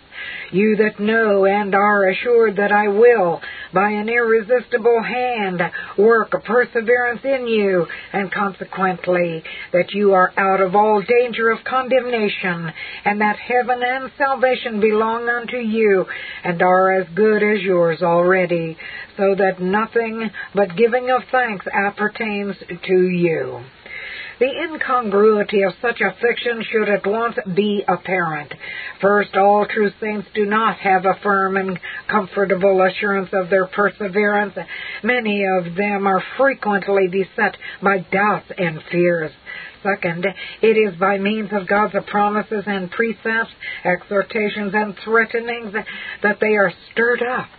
you 0.51 0.75
that 0.77 0.99
know 0.99 1.45
and 1.45 1.73
are 1.73 2.09
assured 2.09 2.57
that 2.57 2.71
I 2.71 2.87
will, 2.87 3.41
by 3.73 3.89
an 3.89 4.09
irresistible 4.09 5.01
hand, 5.01 5.61
work 5.97 6.33
a 6.33 6.39
perseverance 6.39 7.21
in 7.23 7.47
you, 7.47 7.85
and 8.11 8.31
consequently 8.31 9.43
that 9.71 9.91
you 9.93 10.13
are 10.13 10.31
out 10.37 10.61
of 10.61 10.75
all 10.75 11.01
danger 11.01 11.49
of 11.49 11.63
condemnation, 11.63 12.71
and 13.05 13.21
that 13.21 13.37
heaven 13.37 13.81
and 13.83 14.11
salvation 14.17 14.79
belong 14.79 15.27
unto 15.27 15.57
you, 15.57 16.05
and 16.43 16.61
are 16.61 16.93
as 16.93 17.07
good 17.15 17.41
as 17.43 17.61
yours 17.61 18.01
already, 18.01 18.77
so 19.17 19.35
that 19.35 19.61
nothing 19.61 20.29
but 20.53 20.75
giving 20.75 21.09
of 21.09 21.21
thanks 21.31 21.65
appertains 21.73 22.55
to 22.85 23.07
you. 23.09 23.63
The 24.39 24.49
incongruity 24.49 25.61
of 25.63 25.73
such 25.81 26.01
a 26.01 26.15
fiction 26.19 26.63
should 26.71 26.89
at 26.89 27.05
once 27.05 27.37
be 27.53 27.83
apparent. 27.87 28.53
First, 28.99 29.35
all 29.35 29.65
true 29.65 29.91
saints 30.01 30.27
do 30.33 30.45
not 30.45 30.77
have 30.77 31.05
a 31.05 31.19
firm 31.21 31.57
and 31.57 31.79
comfortable 32.07 32.81
assurance 32.81 33.29
of 33.33 33.49
their 33.49 33.67
perseverance. 33.67 34.55
Many 35.03 35.45
of 35.45 35.75
them 35.75 36.07
are 36.07 36.23
frequently 36.37 37.07
beset 37.07 37.57
by 37.81 37.99
doubts 38.11 38.51
and 38.57 38.81
fears. 38.91 39.31
Second, 39.83 40.25
it 40.61 40.77
is 40.77 40.97
by 40.97 41.17
means 41.17 41.49
of 41.51 41.67
God's 41.67 41.95
promises 42.07 42.63
and 42.65 42.89
precepts, 42.89 43.51
exhortations 43.83 44.73
and 44.73 44.95
threatenings 45.03 45.73
that 46.23 46.39
they 46.39 46.55
are 46.55 46.71
stirred 46.91 47.21
up 47.21 47.49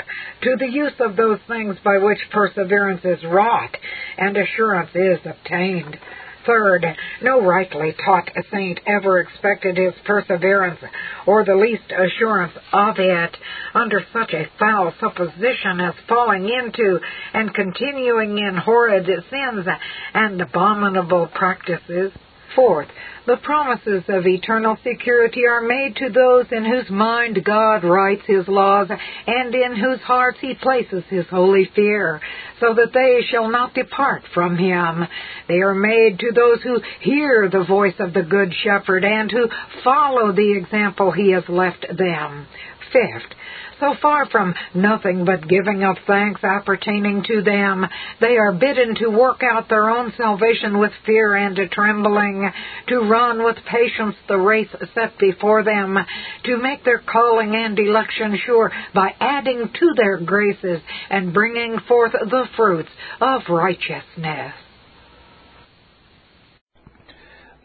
to 0.43 0.57
the 0.59 0.69
use 0.69 0.95
of 1.01 1.17
those 1.17 1.39
things 1.47 1.77
by 1.85 1.99
which 1.99 2.19
perseverance 2.31 3.05
is 3.05 3.23
wrought 3.25 3.77
and 4.17 4.37
assurance 4.37 4.91
is 4.95 5.19
obtained. 5.25 5.99
Third, 6.47 6.87
no 7.23 7.41
rightly 7.41 7.95
taught 8.05 8.31
saint 8.51 8.81
ever 8.87 9.21
expected 9.21 9.77
his 9.77 9.95
perseverance 10.05 10.81
or 11.27 11.45
the 11.45 11.55
least 11.55 11.91
assurance 11.91 12.53
of 12.73 12.97
it 12.99 13.37
under 13.75 14.05
such 14.13 14.33
a 14.35 14.49
foul 14.59 14.93
supposition 15.01 15.81
as 15.81 15.95
falling 16.09 16.49
into 16.49 17.01
and 17.33 17.55
continuing 17.55 18.39
in 18.39 18.57
horrid 18.57 19.07
sins 19.07 19.67
and 20.13 20.41
abominable 20.41 21.29
practices. 21.35 22.13
Fourth, 22.55 22.89
the 23.27 23.37
promises 23.39 24.05
of 24.09 24.27
eternal 24.27 24.77
security 24.85 25.47
are 25.47 25.61
made 25.61 25.97
to 25.97 26.09
those 26.11 26.47
in 26.53 26.65
whose 26.65 26.89
mind 26.91 27.43
God 27.43 27.83
writes 27.83 28.23
His 28.27 28.47
laws 28.47 28.89
and 29.27 29.55
in 29.55 29.77
whose 29.77 30.01
hearts 30.01 30.39
He 30.41 30.55
places 30.55 31.05
His 31.09 31.27
holy 31.31 31.71
fear, 31.75 32.21
so 32.61 32.75
that 32.75 32.93
they 32.93 33.23
shall 33.31 33.49
not 33.51 33.75
depart 33.75 34.23
from 34.33 34.57
Him. 34.57 35.07
They 35.49 35.63
are 35.63 35.75
made 35.75 36.19
to 36.21 36.33
those 36.33 36.63
who 36.63 36.81
hear 37.01 37.49
the 37.49 37.65
voice 37.65 37.99
of 37.99 38.13
the 38.13 38.23
Good 38.23 38.53
Shepherd 38.63 39.05
and 39.05 39.31
who 39.31 39.49
follow 39.83 40.33
the 40.33 40.57
example 40.57 41.11
He 41.11 41.33
has 41.33 41.45
left 41.49 41.87
them. 41.97 42.47
Fifth, 42.93 43.35
so 43.81 43.95
far 44.01 44.27
from 44.31 44.55
nothing 44.75 45.25
but 45.25 45.49
giving 45.49 45.83
of 45.85 45.97
thanks 46.07 46.43
appertaining 46.43 47.25
to 47.25 47.43
them, 47.43 47.87
they 48.21 48.37
are 48.37 48.53
bidden 48.53 48.95
to 48.97 49.09
work 49.09 49.43
out 49.43 49.69
their 49.69 49.91
own 49.91 50.13
salvation 50.17 50.79
with 50.79 50.93
fear 51.07 51.35
and 51.35 51.59
trembling, 51.71 52.51
to 52.89 52.99
run 53.01 53.45
with 53.45 53.57
patience 53.71 54.17
the 54.29 54.37
race 54.37 54.69
set 54.95 55.19
before 55.19 55.63
them, 55.63 55.97
to 56.45 56.59
make 56.59 56.85
their 56.85 57.01
calling 57.01 57.55
and 57.55 57.79
election 57.79 58.39
sure 58.45 58.71
by 58.95 59.11
adding 59.21 59.71
to 59.79 59.95
their 59.97 60.19
graces 60.21 60.81
and 61.11 61.33
bringing 61.35 61.79
forth 61.89 62.13
the 62.13 62.45
fruits 62.57 62.91
of 63.21 63.43
righteousness. 63.49 64.55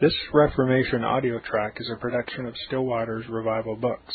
This 0.00 0.14
Reformation 0.32 1.04
audio 1.04 1.38
track 1.40 1.76
is 1.78 1.90
a 1.94 2.00
production 2.00 2.46
of 2.46 2.54
Still 2.66 2.86
Waters 2.86 3.26
Revival 3.28 3.76
Books. 3.76 4.14